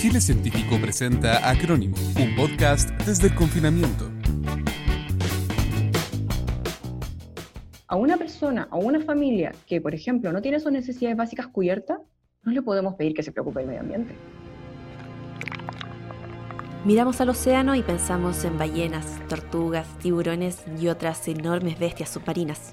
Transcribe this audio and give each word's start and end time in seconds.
Chile 0.00 0.22
Científico 0.22 0.78
presenta 0.80 1.46
Acrónimo, 1.46 1.94
un 2.18 2.34
podcast 2.34 2.88
desde 3.04 3.26
el 3.26 3.34
confinamiento. 3.34 4.10
A 7.86 7.96
una 7.96 8.16
persona 8.16 8.66
o 8.70 8.78
una 8.78 9.00
familia 9.00 9.52
que, 9.66 9.82
por 9.82 9.94
ejemplo, 9.94 10.32
no 10.32 10.40
tiene 10.40 10.58
sus 10.58 10.72
necesidades 10.72 11.18
básicas 11.18 11.48
cubiertas, 11.48 11.98
no 12.44 12.50
le 12.50 12.62
podemos 12.62 12.94
pedir 12.94 13.12
que 13.12 13.22
se 13.22 13.30
preocupe 13.30 13.58
del 13.58 13.68
medio 13.68 13.82
ambiente. 13.82 14.14
Miramos 16.86 17.20
al 17.20 17.28
océano 17.28 17.74
y 17.74 17.82
pensamos 17.82 18.42
en 18.44 18.56
ballenas, 18.56 19.20
tortugas, 19.28 19.86
tiburones 19.98 20.64
y 20.80 20.88
otras 20.88 21.28
enormes 21.28 21.78
bestias 21.78 22.08
submarinas. 22.08 22.72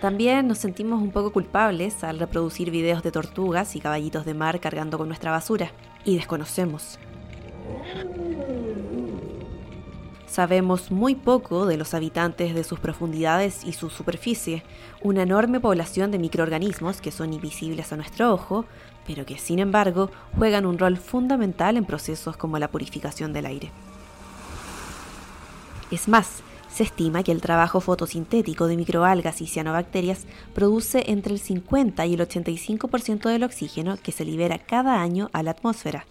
También 0.00 0.48
nos 0.48 0.58
sentimos 0.58 1.02
un 1.02 1.10
poco 1.10 1.30
culpables 1.30 2.04
al 2.04 2.18
reproducir 2.18 2.70
videos 2.70 3.02
de 3.02 3.12
tortugas 3.12 3.76
y 3.76 3.80
caballitos 3.80 4.24
de 4.24 4.32
mar 4.32 4.58
cargando 4.58 4.96
con 4.96 5.08
nuestra 5.08 5.30
basura, 5.30 5.72
y 6.04 6.16
desconocemos. 6.16 6.98
Sabemos 10.26 10.90
muy 10.90 11.16
poco 11.16 11.66
de 11.66 11.76
los 11.76 11.92
habitantes 11.92 12.54
de 12.54 12.64
sus 12.64 12.78
profundidades 12.78 13.64
y 13.64 13.72
su 13.72 13.90
superficie, 13.90 14.62
una 15.02 15.22
enorme 15.22 15.60
población 15.60 16.10
de 16.10 16.18
microorganismos 16.18 17.00
que 17.00 17.10
son 17.10 17.34
invisibles 17.34 17.92
a 17.92 17.96
nuestro 17.96 18.32
ojo, 18.32 18.64
pero 19.06 19.26
que 19.26 19.38
sin 19.38 19.58
embargo 19.58 20.10
juegan 20.38 20.66
un 20.66 20.78
rol 20.78 20.96
fundamental 20.96 21.76
en 21.76 21.84
procesos 21.84 22.36
como 22.36 22.58
la 22.58 22.68
purificación 22.68 23.32
del 23.32 23.46
aire. 23.46 23.70
Es 25.90 26.06
más, 26.06 26.44
se 26.72 26.84
estima 26.84 27.22
que 27.22 27.32
el 27.32 27.40
trabajo 27.40 27.80
fotosintético 27.80 28.66
de 28.66 28.76
microalgas 28.76 29.40
y 29.40 29.46
cianobacterias 29.46 30.26
produce 30.54 31.04
entre 31.10 31.34
el 31.34 31.40
50 31.40 32.06
y 32.06 32.14
el 32.14 32.20
85% 32.20 33.28
del 33.28 33.44
oxígeno 33.44 33.96
que 34.02 34.12
se 34.12 34.24
libera 34.24 34.58
cada 34.58 35.00
año 35.00 35.30
a 35.32 35.42
la 35.42 35.52
atmósfera. 35.52 36.06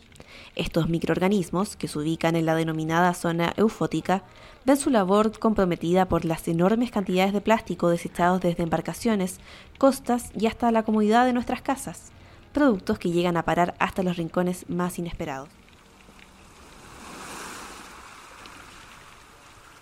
Estos 0.55 0.89
microorganismos, 0.89 1.75
que 1.75 1.87
se 1.87 1.99
ubican 1.99 2.35
en 2.35 2.45
la 2.45 2.55
denominada 2.55 3.13
zona 3.13 3.53
eufótica, 3.57 4.23
ven 4.65 4.77
su 4.77 4.89
labor 4.89 5.37
comprometida 5.39 6.07
por 6.07 6.25
las 6.25 6.47
enormes 6.47 6.91
cantidades 6.91 7.33
de 7.33 7.41
plástico 7.41 7.89
desechados 7.89 8.41
desde 8.41 8.63
embarcaciones, 8.63 9.39
costas 9.77 10.31
y 10.37 10.47
hasta 10.47 10.71
la 10.71 10.83
comodidad 10.83 11.25
de 11.25 11.33
nuestras 11.33 11.61
casas 11.61 12.11
productos 12.51 12.99
que 12.99 13.11
llegan 13.11 13.37
a 13.37 13.43
parar 13.43 13.75
hasta 13.79 14.03
los 14.03 14.17
rincones 14.17 14.65
más 14.69 14.99
inesperados. 14.99 15.58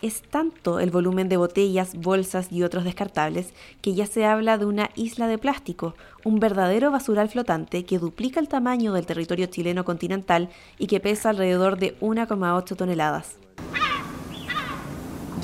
Es 0.01 0.21
tanto 0.21 0.79
el 0.79 0.91
volumen 0.91 1.27
de 1.27 1.37
botellas, 1.37 1.95
bolsas 1.95 2.51
y 2.51 2.61
otros 2.61 2.83
descartables 2.83 3.51
que 3.81 3.95
ya 3.95 4.05
se 4.05 4.25
habla 4.25 4.59
de 4.59 4.65
una 4.65 4.91
isla 4.95 5.27
de 5.27 5.39
plástico, 5.39 5.95
un 6.23 6.39
verdadero 6.39 6.91
basural 6.91 7.29
flotante 7.29 7.83
que 7.83 7.97
duplica 7.97 8.39
el 8.39 8.47
tamaño 8.47 8.93
del 8.93 9.07
territorio 9.07 9.47
chileno 9.47 9.83
continental 9.85 10.49
y 10.77 10.85
que 10.85 10.99
pesa 10.99 11.31
alrededor 11.31 11.79
de 11.79 11.97
1,8 11.99 12.75
toneladas. 12.75 13.37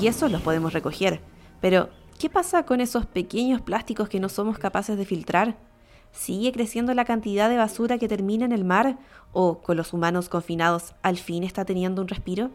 Y 0.00 0.06
eso 0.06 0.28
los 0.28 0.40
podemos 0.42 0.72
recoger. 0.72 1.20
Pero, 1.60 1.88
¿qué 2.20 2.30
pasa 2.30 2.64
con 2.64 2.80
esos 2.80 3.06
pequeños 3.06 3.60
plásticos 3.60 4.08
que 4.08 4.20
no 4.20 4.28
somos 4.28 4.58
capaces 4.58 4.96
de 4.96 5.04
filtrar? 5.04 5.56
¿Sigue 6.12 6.52
creciendo 6.52 6.94
la 6.94 7.04
cantidad 7.04 7.48
de 7.48 7.56
basura 7.56 7.98
que 7.98 8.06
termina 8.06 8.44
en 8.44 8.52
el 8.52 8.64
mar? 8.64 8.98
¿O 9.32 9.58
con 9.58 9.76
los 9.76 9.92
humanos 9.92 10.28
confinados 10.28 10.94
al 11.02 11.16
fin 11.16 11.42
está 11.42 11.64
teniendo 11.64 12.02
un 12.02 12.08
respiro? 12.08 12.52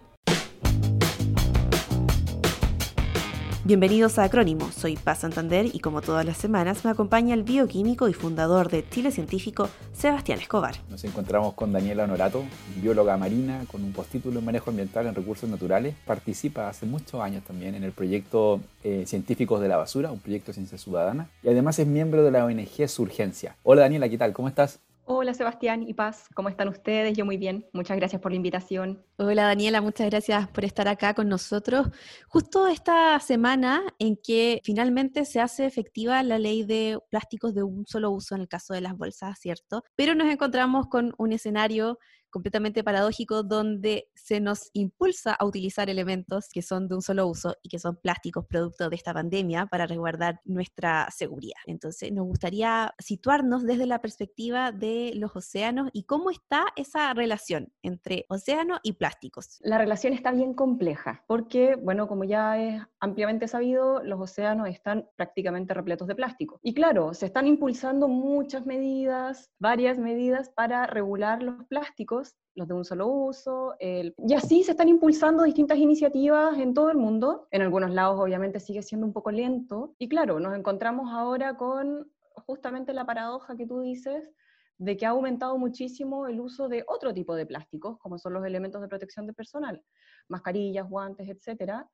Bienvenidos 3.70 4.18
a 4.18 4.24
Acrónimo, 4.24 4.72
soy 4.72 4.98
Paz 4.98 5.20
Santander 5.20 5.68
y 5.72 5.78
como 5.78 6.02
todas 6.02 6.26
las 6.26 6.38
semanas 6.38 6.84
me 6.84 6.90
acompaña 6.90 7.36
el 7.36 7.44
bioquímico 7.44 8.10
y 8.10 8.14
fundador 8.14 8.68
de 8.68 8.84
Chile 8.90 9.12
Científico, 9.12 9.70
Sebastián 9.94 10.40
Escobar. 10.40 10.74
Nos 10.90 11.04
encontramos 11.04 11.54
con 11.54 11.72
Daniela 11.72 12.06
Honorato, 12.06 12.44
bióloga 12.82 13.16
marina 13.18 13.66
con 13.72 13.84
un 13.84 13.94
postítulo 13.94 14.40
en 14.40 14.46
manejo 14.46 14.72
ambiental 14.72 15.06
en 15.06 15.14
recursos 15.14 15.48
naturales. 15.48 15.94
Participa 16.04 16.68
hace 16.68 16.88
muchos 16.88 17.22
años 17.22 17.44
también 17.44 17.76
en 17.76 17.84
el 17.84 17.92
proyecto 17.92 18.60
eh, 18.84 19.04
Científicos 19.06 19.62
de 19.62 19.68
la 19.68 19.78
Basura, 19.78 20.12
un 20.12 20.18
proyecto 20.18 20.48
de 20.48 20.56
ciencia 20.56 20.80
ciudadana, 20.80 21.30
y 21.44 21.50
además 21.50 21.78
es 21.78 21.86
miembro 21.86 22.24
de 22.24 22.32
la 22.32 22.46
ONG 22.46 22.90
Surgencia. 22.90 23.56
Hola 23.62 23.82
Daniela, 23.82 24.10
¿qué 24.10 24.18
tal? 24.18 24.34
¿Cómo 24.34 24.48
estás? 24.48 24.80
Hola 25.12 25.34
Sebastián 25.34 25.82
y 25.88 25.96
Paz, 25.96 26.30
¿cómo 26.36 26.50
están 26.50 26.68
ustedes? 26.68 27.18
Yo 27.18 27.26
muy 27.26 27.38
bien, 27.38 27.68
muchas 27.74 27.98
gracias 27.98 28.22
por 28.22 28.32
la 28.32 28.36
invitación. 28.36 29.04
Hola 29.18 29.46
Daniela, 29.46 29.82
muchas 29.82 30.08
gracias 30.08 30.48
por 30.50 30.64
estar 30.66 30.88
acá 30.88 31.16
con 31.16 31.28
nosotros. 31.28 31.88
Justo 32.28 32.68
esta 32.68 33.20
semana 33.20 33.82
en 33.98 34.18
que 34.18 34.62
finalmente 34.64 35.26
se 35.26 35.42
hace 35.42 35.66
efectiva 35.66 36.22
la 36.22 36.38
ley 36.38 36.64
de 36.64 37.00
plásticos 37.10 37.56
de 37.56 37.64
un 37.64 37.88
solo 37.88 38.12
uso 38.12 38.36
en 38.36 38.42
el 38.42 38.48
caso 38.48 38.76
de 38.76 38.82
las 38.82 38.96
bolsas, 38.96 39.40
¿cierto? 39.40 39.84
Pero 39.96 40.14
nos 40.14 40.28
encontramos 40.28 40.86
con 40.86 41.16
un 41.18 41.34
escenario 41.34 41.98
completamente 42.30 42.84
paradójico 42.84 43.44
donde 43.44 44.10
se 44.16 44.40
nos 44.40 44.70
impulsa 44.74 45.34
a 45.34 45.46
utilizar 45.46 45.90
elementos 45.90 46.50
que 46.52 46.62
son 46.62 46.88
de 46.88 46.96
un 46.96 47.02
solo 47.02 47.28
uso 47.28 47.56
y 47.64 47.70
que 47.70 47.80
son 47.80 47.98
plásticos 47.98 48.46
producto 48.46 48.90
de 48.90 48.96
esta 48.96 49.14
pandemia 49.14 49.66
para 49.66 49.86
resguardar 49.86 50.40
nuestra 50.46 51.08
seguridad. 51.16 51.58
Entonces, 51.66 52.12
nos 52.12 52.26
gustaría 52.26 52.94
situarnos 53.00 53.66
desde 53.66 53.86
la 53.86 54.02
perspectiva 54.02 54.72
de 54.72 55.14
los 55.16 55.36
océanos 55.36 55.90
y 55.94 56.04
cómo 56.04 56.30
está 56.30 56.66
esa 56.76 57.14
relación 57.14 57.72
entre 57.84 58.26
océano 58.30 58.80
y 58.84 58.94
plásticos. 58.94 59.58
La 59.62 59.78
relación 59.78 60.14
está 60.14 60.32
bien 60.32 60.54
compleja 60.54 61.24
porque, 61.28 61.76
bueno, 61.76 62.08
como 62.08 62.24
ya 62.24 62.58
es 62.62 62.82
ampliamente 63.00 63.48
sabido, 63.48 64.04
los 64.04 64.20
océanos 64.20 64.68
están 64.68 65.08
prácticamente 65.16 65.74
repletos 65.74 66.08
de 66.08 66.16
plástico. 66.16 66.60
Y 66.64 66.74
claro, 66.74 67.14
se 67.14 67.26
están 67.26 67.48
impulsando 67.48 68.08
muchas 68.08 68.66
medidas, 68.66 69.50
varias 69.60 69.98
medidas 69.98 70.50
para 70.50 70.86
regular 70.86 71.42
los 71.44 71.66
plásticos 71.66 72.19
los 72.56 72.68
de 72.68 72.74
un 72.74 72.86
solo 72.86 73.08
uso, 73.08 73.76
y 73.80 74.34
así 74.34 74.64
se 74.64 74.72
están 74.72 74.90
impulsando 74.90 75.44
distintas 75.44 75.78
iniciativas 75.78 76.58
en 76.58 76.74
todo 76.74 76.90
el 76.92 76.98
mundo. 76.98 77.48
En 77.52 77.62
algunos 77.62 77.92
lados 77.92 78.20
obviamente 78.20 78.60
sigue 78.60 78.82
siendo 78.82 79.08
un 79.08 79.14
poco 79.14 79.32
lento. 79.32 79.96
Y 79.98 80.10
claro, 80.10 80.40
nos 80.40 80.56
encontramos 80.56 81.12
ahora 81.12 81.56
con 81.56 82.12
justamente 82.46 82.94
la 82.94 83.06
paradoja 83.06 83.56
que 83.56 83.66
tú 83.66 83.82
dices 83.82 84.30
de 84.78 84.96
que 84.96 85.06
ha 85.06 85.10
aumentado 85.10 85.58
muchísimo 85.58 86.28
el 86.28 86.40
uso 86.40 86.70
de 86.70 86.86
otro 86.88 87.14
tipo 87.14 87.36
de 87.36 87.46
plásticos, 87.46 87.98
como 88.00 88.18
son 88.18 88.34
los 88.34 88.46
elementos 88.46 88.82
de 88.82 88.88
protección 88.88 89.28
de 89.28 89.34
personal, 89.34 89.84
mascarillas, 90.30 90.90
guantes, 90.90 91.28
etcétera, 91.28 91.90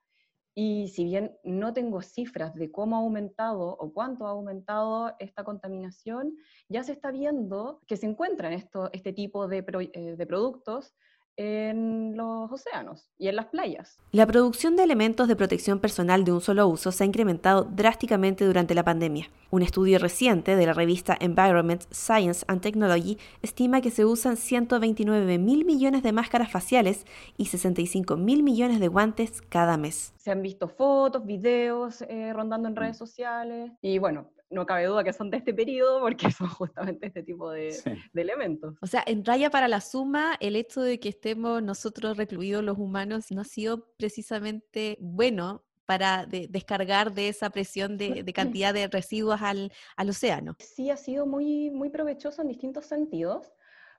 y 0.58 0.88
si 0.88 1.04
bien 1.04 1.38
no 1.44 1.74
tengo 1.74 2.02
cifras 2.02 2.56
de 2.56 2.72
cómo 2.72 2.96
ha 2.96 3.00
aumentado 3.00 3.76
o 3.78 3.94
cuánto 3.94 4.26
ha 4.26 4.32
aumentado 4.32 5.14
esta 5.20 5.44
contaminación, 5.44 6.38
ya 6.70 6.82
se 6.84 6.94
está 6.94 7.12
viendo 7.12 7.82
que 7.88 7.98
se 7.98 8.06
encuentran 8.06 8.54
esto, 8.54 8.90
este 8.94 9.12
tipo 9.12 9.50
de, 9.50 9.66
eh, 9.94 10.16
de 10.16 10.26
productos 10.26 10.96
en 11.38 12.16
los 12.16 12.52
océanos 12.52 13.10
y 13.18 13.28
en 13.28 13.36
las 13.36 13.48
playas. 13.48 14.00
La 14.12 14.26
producción 14.26 14.76
de 14.76 14.84
elementos 14.84 15.28
de 15.28 15.36
protección 15.36 15.80
personal 15.80 16.24
de 16.24 16.32
un 16.32 16.42
solo 16.42 16.68
uso 16.68 16.92
se 16.92 17.04
ha 17.04 17.08
incrementado 17.08 17.64
drásticamente 17.64 18.46
durante 18.46 18.76
la 18.76 18.84
pandemia. 18.84 19.30
Un 19.52 19.62
estudio 19.62 20.00
reciente 20.00 20.56
de 20.56 20.66
la 20.66 20.74
revista 20.74 21.18
Environment, 21.20 21.84
Science 21.92 22.46
and 22.48 22.62
Technology 22.62 23.18
estima 23.42 23.82
que 23.82 23.92
se 23.92 24.06
usan 24.06 24.38
129 24.38 25.38
mil 25.38 25.66
millones 25.66 26.04
de 26.04 26.12
máscaras 26.12 26.52
faciales 26.52 27.06
y 27.38 27.46
65 27.46 28.18
mil 28.18 28.44
millones 28.44 28.80
de 28.80 28.88
guantes 28.88 29.42
cada 29.42 29.78
mes. 29.78 30.14
Se 30.18 30.32
han 30.32 30.42
visto 30.42 30.68
fotos, 30.68 31.26
videos 31.26 32.02
eh, 32.04 32.34
rondando 32.34 32.68
en 32.68 32.76
redes 32.76 32.98
sociales 32.98 33.72
y 33.82 34.00
bueno, 34.00 34.28
no 34.50 34.66
cabe 34.66 34.86
duda 34.86 35.04
que 35.04 35.14
son 35.14 35.30
de 35.30 35.38
este 35.38 35.54
periodo 35.54 36.00
porque 36.00 36.30
son 36.32 36.48
justamente 36.48 37.08
este 37.08 37.24
tipo 37.24 37.52
de, 37.52 37.76
elementos. 38.14 38.76
O 38.82 38.88
sea, 38.88 39.04
en 39.06 39.24
raya 39.26 39.50
para 39.50 39.68
la 39.68 39.82
suma, 39.82 40.36
el 40.40 40.56
hecho 40.56 40.82
de 40.82 41.00
que 41.00 41.10
estemos 41.10 41.62
nosotros 41.62 42.18
recluidos 42.18 42.64
los 42.64 42.78
humanos 42.78 43.32
no 43.32 43.42
ha 43.42 43.46
sido 43.46 43.88
precisamente 43.98 44.98
bueno 45.00 45.64
para 45.86 46.26
descargar 46.26 47.14
de 47.14 47.30
esa 47.30 47.52
presión 47.52 47.98
de, 47.98 48.24
cantidad 48.34 48.74
de 48.74 48.88
residuos 48.88 49.42
al, 49.42 49.72
al, 49.96 50.10
océano. 50.10 50.56
Sí, 50.60 50.90
ha 50.90 50.98
sido 50.98 51.28
muy, 51.28 51.70
muy 51.70 51.90
provechoso 51.90 52.42
en 52.42 52.48
distintos 52.48 52.86
sentidos. 52.86 53.52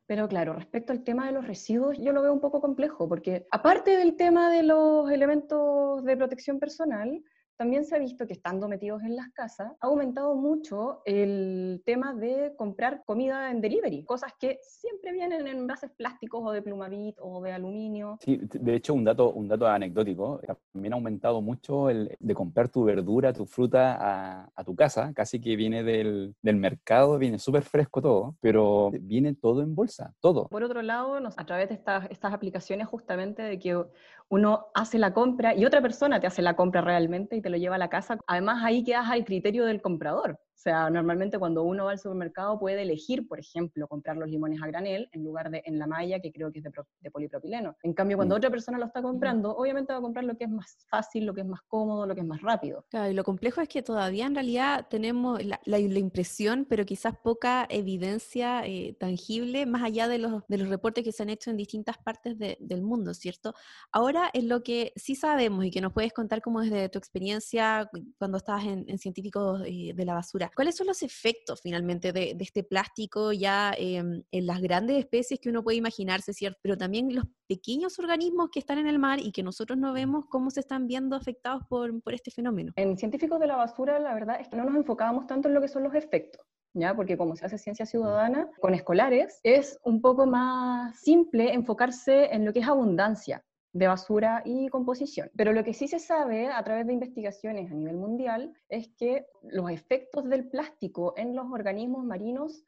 Pero 0.06 0.28
claro, 0.28 0.52
respecto 0.52 0.92
al 0.92 1.02
tema 1.02 1.26
de 1.26 1.32
los 1.32 1.46
residuos, 1.46 1.98
yo 1.98 2.12
lo 2.12 2.22
veo 2.22 2.32
un 2.32 2.40
poco 2.40 2.60
complejo, 2.60 3.08
porque 3.08 3.46
aparte 3.50 3.96
del 3.96 4.14
tema 4.14 4.50
de 4.50 4.62
los 4.62 5.10
elementos 5.10 6.04
de 6.04 6.16
protección 6.16 6.60
personal, 6.60 7.24
también 7.56 7.84
se 7.84 7.96
ha 7.96 7.98
visto 7.98 8.26
que 8.26 8.34
estando 8.34 8.68
metidos 8.68 9.02
en 9.02 9.16
las 9.16 9.28
casas, 9.30 9.72
ha 9.80 9.86
aumentado 9.86 10.34
mucho 10.34 11.02
el 11.04 11.82
tema 11.84 12.14
de 12.14 12.54
comprar 12.56 13.02
comida 13.04 13.50
en 13.50 13.60
delivery, 13.60 14.04
cosas 14.04 14.32
que 14.38 14.58
siempre 14.62 15.12
vienen 15.12 15.46
en 15.46 15.58
envases 15.58 15.90
plásticos 15.96 16.42
o 16.44 16.50
de 16.52 16.62
plumavit 16.62 17.16
o 17.20 17.42
de 17.42 17.52
aluminio. 17.52 18.18
Sí, 18.20 18.38
de 18.42 18.74
hecho, 18.74 18.94
un 18.94 19.04
dato, 19.04 19.32
un 19.32 19.48
dato 19.48 19.66
anecdótico, 19.66 20.40
también 20.72 20.92
ha 20.92 20.96
aumentado 20.96 21.40
mucho 21.40 21.90
el 21.90 22.14
de 22.18 22.34
comprar 22.34 22.68
tu 22.68 22.84
verdura, 22.84 23.32
tu 23.32 23.46
fruta 23.46 23.96
a, 23.98 24.50
a 24.54 24.64
tu 24.64 24.74
casa, 24.74 25.12
casi 25.14 25.40
que 25.40 25.56
viene 25.56 25.82
del, 25.82 26.34
del 26.42 26.56
mercado, 26.56 27.18
viene 27.18 27.38
súper 27.38 27.62
fresco 27.62 28.02
todo, 28.02 28.36
pero 28.40 28.90
viene 29.00 29.34
todo 29.34 29.62
en 29.62 29.74
bolsa, 29.74 30.14
todo. 30.20 30.48
Por 30.48 30.62
otro 30.62 30.82
lado, 30.82 31.16
a 31.36 31.46
través 31.46 31.68
de 31.68 31.74
estas, 31.74 32.10
estas 32.10 32.32
aplicaciones 32.32 32.86
justamente 32.86 33.42
de 33.42 33.58
que 33.58 33.84
uno 34.30 34.66
hace 34.74 34.98
la 34.98 35.12
compra 35.14 35.54
y 35.54 35.64
otra 35.64 35.80
persona 35.82 36.20
te 36.20 36.26
hace 36.26 36.42
la 36.42 36.56
compra 36.56 36.80
realmente 36.80 37.36
y 37.36 37.42
te 37.42 37.50
lo 37.50 37.56
lleva 37.56 37.76
a 37.76 37.78
la 37.78 37.88
casa. 37.90 38.18
Además, 38.26 38.62
ahí 38.64 38.84
quedas 38.84 39.08
al 39.10 39.24
criterio 39.24 39.64
del 39.66 39.82
comprador. 39.82 40.38
O 40.56 40.58
sea, 40.58 40.88
normalmente 40.88 41.38
cuando 41.38 41.62
uno 41.62 41.84
va 41.84 41.90
al 41.92 41.98
supermercado 41.98 42.58
puede 42.58 42.80
elegir, 42.80 43.28
por 43.28 43.38
ejemplo, 43.38 43.86
comprar 43.86 44.16
los 44.16 44.28
limones 44.30 44.62
a 44.62 44.66
granel 44.66 45.08
en 45.12 45.22
lugar 45.22 45.50
de 45.50 45.62
en 45.66 45.78
la 45.78 45.86
malla, 45.86 46.18
que 46.18 46.32
creo 46.32 46.50
que 46.50 46.60
es 46.60 46.64
de, 46.64 47.10
polipropileno. 47.10 47.76
En 47.82 47.92
cambio, 47.92 48.16
cuando 48.16 48.34
mm. 48.34 48.38
otra 48.38 48.50
persona 48.50 48.78
lo 48.78 48.86
está 48.86 49.02
comprando, 49.02 49.54
obviamente 49.54 49.92
va 49.92 49.98
a 49.98 50.02
comprar 50.02 50.24
lo 50.24 50.36
que 50.36 50.44
es 50.44 50.50
más 50.50 50.78
fácil, 50.88 51.26
lo 51.26 51.34
que 51.34 51.42
es 51.42 51.46
más 51.46 51.60
cómodo, 51.68 52.06
lo 52.06 52.14
que 52.14 52.22
es 52.22 52.26
más 52.26 52.40
rápido. 52.40 52.86
Claro, 52.88 53.10
y 53.10 53.14
lo 53.14 53.22
complejo 53.22 53.60
es 53.60 53.68
que 53.68 53.82
todavía 53.82 54.26
en 54.26 54.34
realidad 54.34 54.86
tenemos 54.88 55.40
la, 55.44 55.78
impresión, 55.78 56.66
pero 56.68 56.84
quizás 56.84 57.14
poca 57.22 57.66
evidencia 57.68 58.66
eh, 58.66 58.96
tangible, 58.98 59.66
más 59.66 59.82
allá 59.82 60.08
de 60.08 60.18
los, 60.18 60.42
de 60.48 60.58
los 60.58 60.68
reportes 60.68 61.04
que 61.04 61.12
se 61.12 61.22
han 61.22 61.30
hecho 61.30 61.50
en 61.50 61.56
distintas 61.56 61.98
partes 61.98 62.36
del 62.38 62.82
mundo, 62.82 63.12
¿cierto? 63.12 63.54
Ahora, 63.92 64.30
es 64.32 64.44
lo 64.44 64.62
que 64.62 64.92
sí 64.96 65.14
sabemos 65.14 65.64
y 65.64 65.70
que 65.70 65.80
nos 65.80 65.92
puedes 65.92 66.12
contar 66.12 66.40
como 66.40 66.60
desde 66.62 66.88
tu 66.88 66.98
experiencia 66.98 67.90
cuando 68.18 68.38
estabas 68.38 68.64
en, 68.64 68.96
Científicos 68.96 69.62
eh, 69.66 69.92
de 69.94 70.04
la 70.04 70.14
Basura, 70.14 70.45
¿cuáles 70.54 70.76
son 70.76 70.86
los 70.86 71.02
efectos 71.02 71.60
finalmente 71.62 72.12
de, 72.12 72.36
este 72.38 72.62
plástico 72.62 73.32
ya 73.32 73.72
em, 73.76 74.22
en 74.30 74.46
las 74.46 74.60
grandes 74.60 74.98
especies 74.98 75.40
que 75.40 75.48
uno 75.48 75.62
puede 75.62 75.78
imaginarse, 75.78 76.32
¿cierto? 76.32 76.58
Pero 76.62 76.76
también 76.76 77.14
los 77.14 77.24
pequeños 77.48 77.98
organismos 77.98 78.50
que 78.50 78.58
están 78.58 78.78
en 78.78 78.86
el 78.86 78.98
mar 78.98 79.18
y 79.20 79.32
que 79.32 79.42
nosotros 79.42 79.78
no 79.78 79.92
vemos 79.92 80.24
cómo 80.28 80.50
se 80.50 80.60
están 80.60 80.86
viendo 80.86 81.16
afectados 81.16 81.62
por, 81.68 82.02
por 82.02 82.14
este 82.14 82.30
fenómeno. 82.30 82.72
En 82.76 82.96
científicos 82.96 83.40
de 83.40 83.46
la 83.46 83.56
basura, 83.56 83.98
la 83.98 84.14
verdad 84.14 84.40
es 84.40 84.48
que 84.48 84.56
no 84.56 84.64
nos 84.64 84.76
enfocábamos 84.76 85.26
tanto 85.26 85.48
en 85.48 85.54
lo 85.54 85.60
que 85.60 85.68
son 85.68 85.82
los 85.82 85.94
efectos. 85.94 86.44
¿Ya? 86.78 86.94
Porque 86.94 87.16
como 87.16 87.36
se 87.36 87.46
hace 87.46 87.56
ciencia 87.56 87.86
ciudadana 87.86 88.50
con 88.60 88.74
escolares, 88.74 89.40
es 89.42 89.78
un 89.82 90.02
poco 90.02 90.26
más 90.26 91.00
simple 91.00 91.54
enfocarse 91.54 92.34
en 92.34 92.44
lo 92.44 92.52
que 92.52 92.58
es 92.58 92.68
abundancia, 92.68 93.42
de 93.76 93.88
basura 93.88 94.42
y 94.46 94.68
composición. 94.68 95.30
Pero 95.36 95.52
lo 95.52 95.62
que 95.62 95.74
sí 95.74 95.86
se 95.86 95.98
sabe 95.98 96.48
a 96.48 96.62
través 96.64 96.86
de 96.86 96.94
investigaciones 96.94 97.70
a 97.70 97.74
nivel 97.74 97.96
mundial 97.96 98.54
es 98.70 98.88
que 98.96 99.26
los 99.42 99.70
efectos 99.70 100.24
del 100.28 100.48
plástico 100.48 101.12
en 101.16 101.36
los 101.36 101.46
organismos 101.50 102.02
marinos 102.02 102.64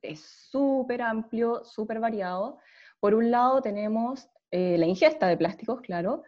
es 0.00 0.20
súper 0.20 1.02
amplio, 1.02 1.62
súper 1.64 2.00
variado. 2.00 2.58
Por 3.00 3.14
un 3.14 3.30
lado 3.30 3.60
tenemos 3.60 4.30
eh, 4.50 4.78
la 4.78 4.86
ingesta 4.86 5.28
de 5.28 5.36
plásticos, 5.36 5.82
claro, 5.82 6.22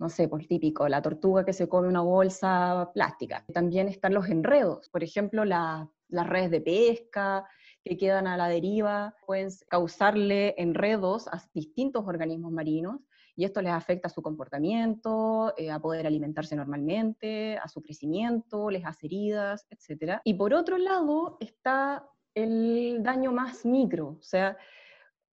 no 0.00 0.08
sé, 0.08 0.26
por 0.26 0.44
típico, 0.44 0.88
la 0.88 1.02
tortuga 1.02 1.44
que 1.44 1.52
se 1.52 1.68
come 1.68 1.86
una 1.86 2.00
bolsa 2.00 2.90
plástica. 2.94 3.44
También 3.52 3.86
están 3.86 4.12
los 4.12 4.28
enredos, 4.28 4.88
por 4.88 5.04
ejemplo, 5.04 5.44
las 5.44 5.88
redes 6.08 6.50
de 6.50 6.60
pesca 6.60 7.48
que 7.84 7.96
quedan 7.96 8.26
a 8.26 8.36
la 8.36 8.48
deriva, 8.48 9.14
pueden 9.24 9.50
causarle 9.68 10.54
enredos 10.58 11.28
a 11.28 11.40
distintos 11.54 12.06
organismos 12.06 12.50
marinos 12.50 13.00
y 13.38 13.44
esto 13.44 13.62
les 13.62 13.70
afecta 13.70 14.08
a 14.08 14.10
su 14.10 14.20
comportamiento, 14.20 15.54
eh, 15.56 15.70
a 15.70 15.78
poder 15.78 16.08
alimentarse 16.08 16.56
normalmente, 16.56 17.56
a 17.56 17.68
su 17.68 17.80
crecimiento, 17.80 18.68
les 18.68 18.84
hace 18.84 19.06
heridas, 19.06 19.64
etc. 19.70 20.18
Y 20.24 20.34
por 20.34 20.52
otro 20.52 20.76
lado 20.76 21.36
está 21.38 22.04
el 22.34 23.00
daño 23.00 23.30
más 23.30 23.64
micro, 23.64 24.16
o 24.18 24.22
sea, 24.22 24.56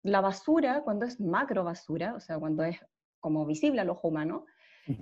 la 0.02 0.20
basura, 0.20 0.82
cuando 0.82 1.06
es 1.06 1.20
macro 1.20 1.62
basura, 1.62 2.14
o 2.16 2.18
sea, 2.18 2.40
cuando 2.40 2.64
es 2.64 2.76
como 3.20 3.46
visible 3.46 3.80
al 3.80 3.90
ojo 3.90 4.08
humano, 4.08 4.46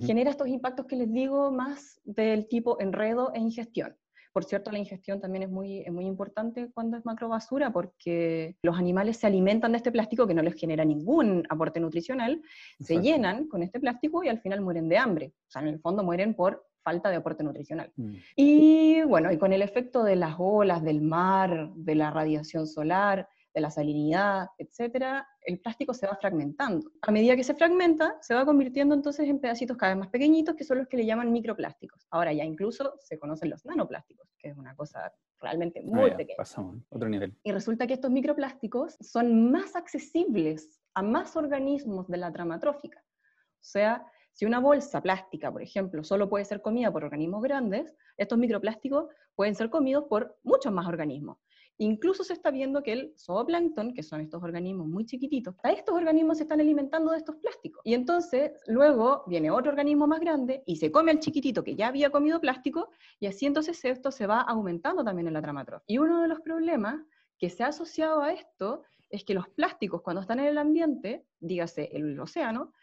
genera 0.02 0.28
estos 0.28 0.48
impactos 0.48 0.84
que 0.84 0.96
les 0.96 1.10
digo 1.10 1.50
más 1.50 2.02
del 2.04 2.48
tipo 2.48 2.78
enredo 2.80 3.32
e 3.32 3.38
ingestión. 3.38 3.96
Por 4.32 4.44
cierto, 4.44 4.70
la 4.70 4.78
ingestión 4.78 5.20
también 5.20 5.42
es 5.42 5.50
muy, 5.50 5.84
muy 5.90 6.06
importante 6.06 6.70
cuando 6.72 6.96
es 6.96 7.04
macrobasura 7.04 7.72
porque 7.72 8.56
los 8.62 8.78
animales 8.78 9.16
se 9.16 9.26
alimentan 9.26 9.72
de 9.72 9.78
este 9.78 9.92
plástico 9.92 10.26
que 10.26 10.34
no 10.34 10.42
les 10.42 10.54
genera 10.54 10.84
ningún 10.84 11.44
aporte 11.48 11.80
nutricional, 11.80 12.40
se 12.78 13.00
llenan 13.00 13.48
con 13.48 13.62
este 13.62 13.80
plástico 13.80 14.22
y 14.22 14.28
al 14.28 14.40
final 14.40 14.60
mueren 14.60 14.88
de 14.88 14.98
hambre. 14.98 15.32
O 15.48 15.50
sea, 15.50 15.62
en 15.62 15.68
el 15.68 15.80
fondo 15.80 16.04
mueren 16.04 16.34
por 16.34 16.64
falta 16.82 17.10
de 17.10 17.16
aporte 17.16 17.44
nutricional. 17.44 17.92
Mm. 17.96 18.14
Y 18.36 19.02
bueno, 19.02 19.32
y 19.32 19.38
con 19.38 19.52
el 19.52 19.62
efecto 19.62 20.02
de 20.04 20.16
las 20.16 20.36
olas, 20.38 20.82
del 20.82 21.02
mar, 21.02 21.70
de 21.74 21.94
la 21.94 22.10
radiación 22.10 22.66
solar, 22.66 23.28
de 23.52 23.60
la 23.60 23.70
salinidad, 23.70 24.48
etcétera, 24.58 25.26
el 25.42 25.60
plástico 25.60 25.94
se 25.94 26.06
va 26.06 26.16
fragmentando. 26.16 26.90
A 27.02 27.10
medida 27.10 27.36
que 27.36 27.44
se 27.44 27.54
fragmenta, 27.54 28.16
se 28.20 28.34
va 28.34 28.44
convirtiendo 28.44 28.94
entonces 28.94 29.28
en 29.28 29.40
pedacitos 29.40 29.76
cada 29.76 29.94
vez 29.94 30.00
más 30.00 30.08
pequeñitos, 30.08 30.54
que 30.54 30.64
son 30.64 30.78
los 30.78 30.88
que 30.88 30.96
le 30.96 31.06
llaman 31.06 31.32
microplásticos. 31.32 32.06
Ahora 32.10 32.32
ya 32.32 32.44
incluso 32.44 32.94
se 32.98 33.18
conocen 33.18 33.50
los 33.50 33.64
nanoplásticos, 33.64 34.28
que 34.38 34.48
es 34.48 34.56
una 34.56 34.74
cosa 34.74 35.12
realmente 35.40 35.80
ah, 35.80 35.90
muy 35.90 36.10
pequeña. 36.12 36.36
Pasamos, 36.36 36.76
otro 36.90 37.08
nivel. 37.08 37.36
Y 37.42 37.52
resulta 37.52 37.86
que 37.86 37.94
estos 37.94 38.10
microplásticos 38.10 38.96
son 39.00 39.50
más 39.50 39.76
accesibles 39.76 40.80
a 40.94 41.02
más 41.02 41.36
organismos 41.36 42.08
de 42.08 42.18
la 42.18 42.32
trama 42.32 42.58
trófica. 42.58 43.02
O 43.02 43.62
sea, 43.62 44.06
si 44.32 44.44
una 44.44 44.60
bolsa 44.60 45.02
plástica, 45.02 45.50
por 45.50 45.62
ejemplo, 45.62 46.04
solo 46.04 46.28
puede 46.28 46.44
ser 46.44 46.62
comida 46.62 46.92
por 46.92 47.04
organismos 47.04 47.42
grandes, 47.42 47.94
estos 48.16 48.38
microplásticos 48.38 49.08
pueden 49.34 49.54
ser 49.54 49.70
comidos 49.70 50.04
por 50.04 50.38
muchos 50.42 50.72
más 50.72 50.86
organismos. 50.86 51.38
Incluso 51.82 52.24
se 52.24 52.34
está 52.34 52.50
viendo 52.50 52.82
que 52.82 52.92
el 52.92 53.14
zooplancton, 53.16 53.94
que 53.94 54.02
son 54.02 54.20
estos 54.20 54.42
organismos 54.42 54.86
muy 54.86 55.06
chiquititos, 55.06 55.54
a 55.62 55.72
estos 55.72 55.94
organismos 55.94 56.36
se 56.36 56.42
están 56.42 56.60
alimentando 56.60 57.10
de 57.10 57.16
estos 57.16 57.36
plásticos. 57.36 57.80
Y 57.84 57.94
entonces 57.94 58.52
luego 58.66 59.24
viene 59.26 59.50
otro 59.50 59.70
organismo 59.70 60.06
más 60.06 60.20
grande 60.20 60.62
y 60.66 60.76
se 60.76 60.92
come 60.92 61.10
al 61.10 61.20
chiquitito 61.20 61.64
que 61.64 61.76
ya 61.76 61.88
había 61.88 62.10
comido 62.10 62.38
plástico 62.38 62.90
y 63.18 63.28
así 63.28 63.46
entonces 63.46 63.82
esto 63.82 64.10
se 64.10 64.26
va 64.26 64.42
aumentando 64.42 65.02
también 65.02 65.28
en 65.28 65.32
la 65.32 65.40
trama 65.40 65.64
Y 65.86 65.96
uno 65.96 66.20
de 66.20 66.28
los 66.28 66.40
problemas 66.40 67.00
que 67.38 67.48
se 67.48 67.64
ha 67.64 67.68
asociado 67.68 68.20
a 68.20 68.34
esto 68.34 68.82
es 69.08 69.24
que 69.24 69.32
los 69.32 69.48
plásticos 69.48 70.02
cuando 70.02 70.20
están 70.20 70.38
en 70.40 70.46
el 70.48 70.58
ambiente, 70.58 71.24
dígase 71.40 71.88
el 71.96 72.20
océano, 72.20 72.74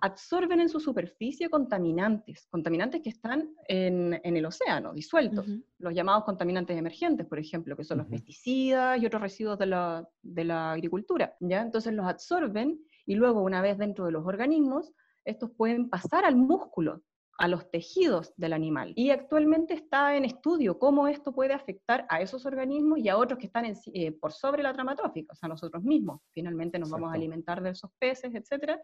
absorben 0.00 0.60
en 0.60 0.68
su 0.68 0.80
superficie 0.80 1.48
contaminantes, 1.48 2.46
contaminantes 2.50 3.00
que 3.02 3.10
están 3.10 3.54
en, 3.68 4.20
el 4.22 4.46
océano, 4.46 4.92
disueltos, 4.92 5.46
los 5.78 5.94
llamados 5.94 6.24
contaminantes 6.24 6.76
emergentes, 6.76 7.26
por 7.26 7.38
ejemplo, 7.38 7.76
que 7.76 7.84
son 7.84 7.98
los 7.98 8.06
pesticidas 8.06 9.00
y 9.00 9.06
otros 9.06 9.22
residuos 9.22 9.58
de 9.58 9.66
la, 9.66 10.08
de 10.22 10.44
la 10.44 10.72
agricultura. 10.72 11.36
¿ya? 11.40 11.62
Entonces 11.62 11.92
los 11.92 12.06
absorben 12.06 12.80
y 13.06 13.14
luego 13.14 13.42
una 13.42 13.62
vez 13.62 13.78
dentro 13.78 14.06
de 14.06 14.12
los 14.12 14.26
organismos, 14.26 14.92
estos 15.24 15.50
pueden 15.52 15.88
pasar 15.88 16.24
al 16.24 16.36
músculo 16.36 17.02
a 17.36 17.48
los 17.48 17.70
tejidos 17.70 18.32
del 18.36 18.52
animal. 18.52 18.92
Y 18.96 19.10
actualmente 19.10 19.74
está 19.74 20.16
en 20.16 20.24
estudio 20.24 20.78
cómo 20.78 21.08
esto 21.08 21.32
puede 21.32 21.52
afectar 21.52 22.06
a 22.08 22.20
esos 22.20 22.46
organismos 22.46 22.98
y 22.98 23.08
a 23.08 23.16
otros 23.16 23.38
que 23.38 23.46
están 23.46 23.64
eh, 23.66 24.12
por 24.12 24.32
sobre 24.32 24.62
la 24.62 24.72
trama 24.72 24.94
trófica, 24.94 25.32
o 25.32 25.36
sea, 25.36 25.48
nosotros 25.48 25.82
mismos. 25.82 26.20
Finalmente 26.30 26.78
nos 26.78 26.90
vamos 26.90 27.10
a 27.10 27.14
alimentar 27.14 27.62
de 27.62 27.70
esos 27.70 27.90
peces, 27.98 28.32
etc. 28.34 28.80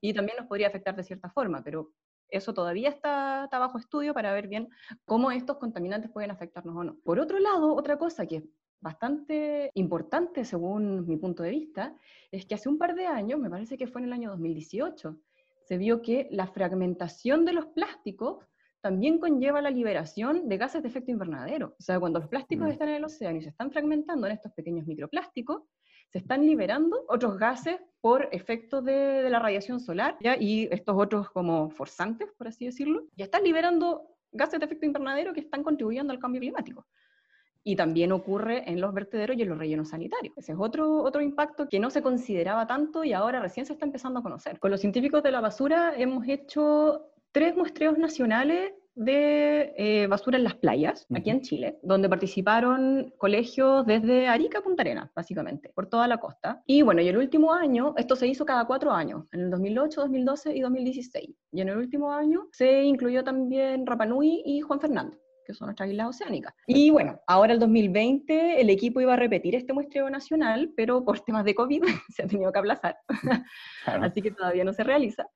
Y 0.00 0.12
también 0.12 0.36
nos 0.38 0.46
podría 0.46 0.68
afectar 0.68 0.94
de 0.94 1.04
cierta 1.04 1.30
forma, 1.30 1.62
pero 1.62 1.92
eso 2.28 2.52
todavía 2.52 2.88
está, 2.88 3.44
está, 3.44 3.58
bajo 3.58 3.78
estudio 3.78 4.12
para 4.12 4.32
ver 4.32 4.48
bien 4.48 4.68
cómo 5.04 5.30
estos 5.30 5.58
contaminantes 5.58 6.10
pueden 6.10 6.30
afectarnos 6.30 6.76
o 6.76 6.84
no. 6.84 6.96
Por 7.04 7.20
otro 7.20 7.38
lado, 7.38 7.74
otra 7.74 7.98
cosa 7.98 8.26
que 8.26 8.36
es 8.36 8.44
bastante 8.80 9.70
importante 9.74 10.44
según 10.44 11.06
mi 11.06 11.16
punto 11.16 11.42
de 11.42 11.50
vista, 11.50 11.96
es 12.30 12.46
que 12.46 12.54
hace 12.54 12.68
un 12.68 12.78
par 12.78 12.94
de 12.94 13.06
años, 13.06 13.40
me 13.40 13.50
parece 13.50 13.78
que 13.78 13.86
fue 13.86 14.00
en 14.00 14.08
el 14.08 14.12
año 14.12 14.30
2018, 14.30 15.16
se 15.66 15.78
vio 15.78 16.00
que 16.00 16.28
la 16.30 16.46
fragmentación 16.46 17.44
de 17.44 17.52
los 17.52 17.66
plásticos 17.66 18.46
también 18.80 19.18
conlleva 19.18 19.60
la 19.60 19.70
liberación 19.70 20.48
de 20.48 20.58
gases 20.58 20.80
de 20.82 20.88
efecto 20.88 21.10
invernadero. 21.10 21.74
O 21.78 21.82
sea, 21.82 21.98
cuando 21.98 22.20
los 22.20 22.28
plásticos 22.28 22.68
mm. 22.68 22.70
están 22.70 22.88
en 22.90 22.94
el 22.96 23.04
océano 23.04 23.38
y 23.38 23.42
se 23.42 23.48
están 23.48 23.72
fragmentando 23.72 24.26
en 24.28 24.34
estos 24.34 24.52
pequeños 24.52 24.86
microplásticos, 24.86 25.62
se 26.08 26.18
están 26.18 26.46
liberando 26.46 27.04
otros 27.08 27.36
gases 27.36 27.80
por 28.00 28.28
efecto 28.30 28.80
de, 28.80 29.28
la 29.28 29.40
radiación 29.40 29.80
solar 29.80 30.16
¿ya? 30.20 30.36
y 30.38 30.68
estos 30.70 30.94
otros 30.96 31.30
como 31.30 31.68
forzantes, 31.70 32.28
por 32.38 32.46
así 32.46 32.66
decirlo, 32.66 33.08
y 33.16 33.22
están 33.22 33.42
liberando 33.42 34.08
gases 34.30 34.60
de 34.60 34.66
efecto 34.66 34.86
invernadero 34.86 35.32
que 35.32 35.40
están 35.40 35.64
contribuyendo 35.64 36.12
al 36.12 36.20
cambio 36.20 36.40
climático 36.40 36.86
y 37.66 37.74
también 37.74 38.12
ocurre 38.12 38.62
en 38.70 38.80
los 38.80 38.94
vertederos 38.94 39.36
y 39.36 39.42
en 39.42 39.48
los 39.48 39.58
rellenos 39.58 39.88
sanitarios. 39.88 40.38
Ese 40.38 40.52
es 40.52 40.58
otro, 40.58 41.02
otro 41.02 41.20
impacto 41.20 41.68
que 41.68 41.80
no 41.80 41.90
se 41.90 42.00
consideraba 42.00 42.64
tanto 42.68 43.02
y 43.02 43.12
ahora 43.12 43.40
recién 43.40 43.66
se 43.66 43.72
está 43.72 43.84
empezando 43.84 44.20
a 44.20 44.22
conocer. 44.22 44.60
Con 44.60 44.70
los 44.70 44.80
científicos 44.80 45.20
de 45.24 45.32
la 45.32 45.40
basura 45.40 45.92
hemos 45.96 46.28
hecho 46.28 47.10
tres 47.32 47.56
muestreos 47.56 47.98
nacionales 47.98 48.72
de 48.94 49.74
eh, 49.76 50.06
basura 50.06 50.38
en 50.38 50.44
las 50.44 50.54
playas, 50.54 51.08
aquí 51.12 51.28
en 51.28 51.40
Chile, 51.40 51.80
donde 51.82 52.08
participaron 52.08 53.12
colegios 53.18 53.84
desde 53.84 54.28
Arica 54.28 54.60
a 54.60 54.62
Punta 54.62 54.82
Arenas, 54.82 55.10
básicamente, 55.12 55.72
por 55.74 55.88
toda 55.88 56.06
la 56.06 56.18
costa. 56.18 56.62
Y 56.66 56.82
bueno, 56.82 57.02
y 57.02 57.08
el 57.08 57.16
último 57.16 57.52
año, 57.52 57.94
esto 57.96 58.14
se 58.14 58.28
hizo 58.28 58.46
cada 58.46 58.64
cuatro 58.64 58.92
años, 58.92 59.24
en 59.32 59.40
el 59.40 59.50
2008, 59.50 60.02
2012 60.02 60.56
y 60.56 60.60
2016. 60.60 61.30
Y 61.50 61.60
en 61.60 61.68
el 61.68 61.78
último 61.78 62.12
año 62.12 62.46
se 62.52 62.84
incluyó 62.84 63.24
también 63.24 63.84
Rapanui 63.86 64.42
y 64.46 64.60
Juan 64.60 64.80
Fernando 64.80 65.16
que 65.46 65.54
son 65.54 65.66
nuestras 65.66 65.88
islas 65.90 66.08
oceánicas. 66.08 66.54
Y 66.66 66.90
bueno, 66.90 67.20
ahora 67.26 67.52
el 67.52 67.60
2020 67.60 68.60
el 68.60 68.70
equipo 68.70 69.00
iba 69.00 69.14
a 69.14 69.16
repetir 69.16 69.54
este 69.54 69.72
muestreo 69.72 70.10
nacional, 70.10 70.72
pero 70.76 71.04
por 71.04 71.20
temas 71.20 71.44
de 71.44 71.54
COVID 71.54 71.82
se 72.14 72.24
ha 72.24 72.26
tenido 72.26 72.52
que 72.52 72.58
aplazar, 72.58 72.96
así 73.86 74.22
que 74.22 74.30
todavía 74.30 74.64
no 74.64 74.72
se 74.72 74.84
realiza. 74.84 75.26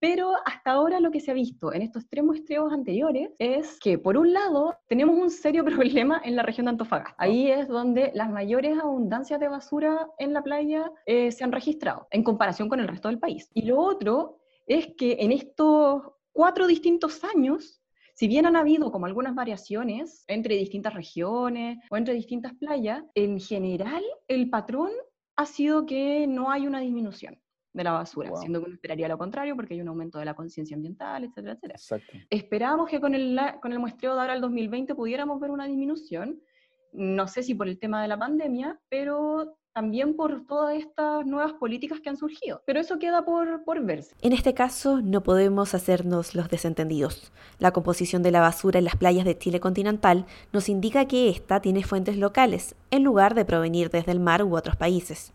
Pero 0.00 0.32
hasta 0.46 0.72
ahora 0.72 0.98
lo 0.98 1.10
que 1.10 1.20
se 1.20 1.30
ha 1.30 1.34
visto 1.34 1.72
en 1.72 1.82
estos 1.82 2.08
tres 2.08 2.24
muestreos 2.24 2.72
anteriores 2.72 3.30
es 3.38 3.78
que, 3.80 3.98
por 3.98 4.16
un 4.16 4.32
lado, 4.32 4.76
tenemos 4.88 5.16
un 5.16 5.30
serio 5.30 5.64
problema 5.64 6.20
en 6.24 6.36
la 6.36 6.42
región 6.42 6.64
de 6.64 6.70
Antofagasta. 6.70 7.14
Ahí 7.18 7.50
es 7.50 7.68
donde 7.68 8.10
las 8.14 8.30
mayores 8.30 8.78
abundancias 8.78 9.38
de 9.38 9.48
basura 9.48 10.08
en 10.18 10.32
la 10.32 10.42
playa 10.42 10.90
eh, 11.06 11.30
se 11.30 11.44
han 11.44 11.52
registrado, 11.52 12.08
en 12.10 12.24
comparación 12.24 12.68
con 12.68 12.80
el 12.80 12.88
resto 12.88 13.08
del 13.08 13.18
país. 13.18 13.50
Y 13.54 13.62
lo 13.62 13.78
otro 13.78 14.38
es 14.66 14.88
que 14.96 15.18
en 15.20 15.32
estos 15.32 16.02
cuatro 16.32 16.66
distintos 16.66 17.22
años 17.24 17.79
Si 18.20 18.28
bien 18.28 18.44
han 18.44 18.54
habido 18.54 18.92
como 18.92 19.06
algunas 19.06 19.34
variaciones 19.34 20.26
entre 20.28 20.54
distintas 20.54 20.92
regiones 20.92 21.78
o 21.88 21.96
entre 21.96 22.12
distintas 22.12 22.52
playas, 22.52 23.02
en 23.14 23.40
general 23.40 24.04
el 24.28 24.50
patrón 24.50 24.90
ha 25.36 25.46
sido 25.46 25.86
que 25.86 26.26
no 26.26 26.50
hay 26.50 26.66
una 26.66 26.80
disminución 26.80 27.40
de 27.72 27.82
la 27.82 27.92
basura, 27.92 28.36
siendo 28.36 28.60
que 28.60 28.66
uno 28.66 28.74
esperaría 28.74 29.08
lo 29.08 29.16
contrario 29.16 29.56
porque 29.56 29.72
hay 29.72 29.80
un 29.80 29.88
aumento 29.88 30.18
de 30.18 30.26
la 30.26 30.34
conciencia 30.34 30.76
ambiental, 30.76 31.24
etcétera, 31.24 31.54
etcétera. 31.54 31.74
Exacto. 31.76 32.12
Esperábamos 32.28 32.90
que 32.90 33.00
con 33.00 33.14
el, 33.14 33.40
con 33.62 33.72
el 33.72 33.78
muestreo 33.78 34.14
de 34.14 34.20
ahora 34.20 34.34
al 34.34 34.42
2020 34.42 34.94
pudiéramos 34.94 35.40
ver 35.40 35.50
una 35.50 35.64
disminución, 35.64 36.42
no 36.92 37.26
sé 37.26 37.42
si 37.42 37.54
por 37.54 37.68
el 37.68 37.78
tema 37.78 38.02
de 38.02 38.08
la 38.08 38.18
pandemia, 38.18 38.78
pero 38.90 39.56
también 39.72 40.14
por 40.14 40.46
todas 40.46 40.76
estas 40.76 41.26
nuevas 41.26 41.52
políticas 41.54 42.00
que 42.00 42.08
han 42.08 42.16
surgido. 42.16 42.62
Pero 42.66 42.80
eso 42.80 42.98
queda 42.98 43.24
por, 43.24 43.84
verse. 43.84 44.14
En 44.22 44.32
este 44.32 44.54
caso, 44.54 45.00
no 45.00 45.22
podemos 45.22 45.74
hacernos 45.74 46.34
los 46.34 46.48
desentendidos. 46.48 47.32
La 47.58 47.72
composición 47.72 48.22
de 48.22 48.30
la 48.30 48.40
basura 48.40 48.78
en 48.78 48.84
las 48.84 48.96
playas 48.96 49.24
de 49.24 49.38
Chile 49.38 49.60
continental 49.60 50.26
nos 50.52 50.68
indica 50.68 51.06
que 51.06 51.28
ésta 51.28 51.60
tiene 51.60 51.84
fuentes 51.84 52.16
locales, 52.16 52.74
en 52.90 53.04
lugar 53.04 53.34
de 53.34 53.44
provenir 53.44 53.90
desde 53.90 54.12
el 54.12 54.20
mar 54.20 54.42
u 54.42 54.56
otros 54.56 54.76
países. 54.76 55.32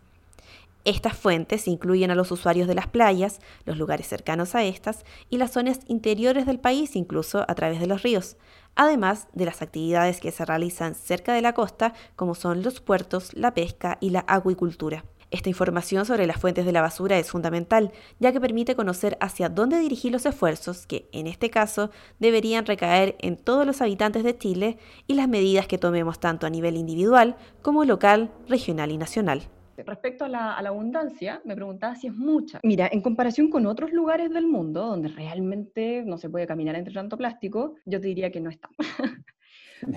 Estas 0.86 1.16
fuentes 1.16 1.66
incluyen 1.66 2.12
a 2.12 2.14
los 2.14 2.30
usuarios 2.30 2.68
de 2.68 2.76
las 2.76 2.86
playas, 2.86 3.40
los 3.64 3.76
lugares 3.76 4.06
cercanos 4.06 4.54
a 4.54 4.62
estas 4.62 5.04
y 5.28 5.36
las 5.36 5.50
zonas 5.50 5.80
interiores 5.88 6.46
del 6.46 6.60
país, 6.60 6.94
incluso 6.94 7.44
a 7.48 7.54
través 7.56 7.80
de 7.80 7.88
los 7.88 8.04
ríos, 8.04 8.36
además 8.76 9.26
de 9.32 9.46
las 9.46 9.62
actividades 9.62 10.20
que 10.20 10.30
se 10.30 10.44
realizan 10.44 10.94
cerca 10.94 11.34
de 11.34 11.42
la 11.42 11.54
costa, 11.54 11.92
como 12.14 12.36
son 12.36 12.62
los 12.62 12.80
puertos, 12.80 13.34
la 13.34 13.52
pesca 13.52 13.98
y 14.00 14.10
la 14.10 14.24
acuicultura. 14.28 15.04
Esta 15.32 15.48
información 15.48 16.06
sobre 16.06 16.28
las 16.28 16.40
fuentes 16.40 16.64
de 16.64 16.70
la 16.70 16.82
basura 16.82 17.18
es 17.18 17.32
fundamental, 17.32 17.90
ya 18.20 18.30
que 18.30 18.40
permite 18.40 18.76
conocer 18.76 19.18
hacia 19.20 19.48
dónde 19.48 19.80
dirigir 19.80 20.12
los 20.12 20.24
esfuerzos 20.24 20.86
que, 20.86 21.08
en 21.10 21.26
este 21.26 21.50
caso, 21.50 21.90
deberían 22.20 22.64
recaer 22.64 23.16
en 23.18 23.36
todos 23.36 23.66
los 23.66 23.82
habitantes 23.82 24.22
de 24.22 24.38
Chile 24.38 24.78
y 25.08 25.14
las 25.14 25.26
medidas 25.26 25.66
que 25.66 25.78
tomemos 25.78 26.20
tanto 26.20 26.46
a 26.46 26.50
nivel 26.50 26.76
individual 26.76 27.34
como 27.60 27.84
local, 27.84 28.30
regional 28.46 28.92
y 28.92 28.98
nacional. 28.98 29.48
Respecto 29.84 30.24
a 30.24 30.28
la, 30.28 30.54
abundancia, 30.56 31.40
me 31.44 31.54
preguntaba 31.54 31.94
si 31.94 32.06
es 32.06 32.14
mucha. 32.14 32.60
Mira, 32.62 32.88
en 32.90 33.00
comparación 33.00 33.50
con 33.50 33.66
otros 33.66 33.92
lugares 33.92 34.30
del 34.30 34.46
mundo 34.46 34.86
donde 34.86 35.08
realmente 35.08 36.02
no 36.04 36.18
se 36.18 36.30
puede 36.30 36.46
caminar 36.46 36.76
entre 36.76 36.94
tanto 36.94 37.16
plástico, 37.16 37.74
yo 37.84 38.00
te 38.00 38.08
diría 38.08 38.30
que 38.30 38.40
no 38.40 38.50
está. 38.50 38.68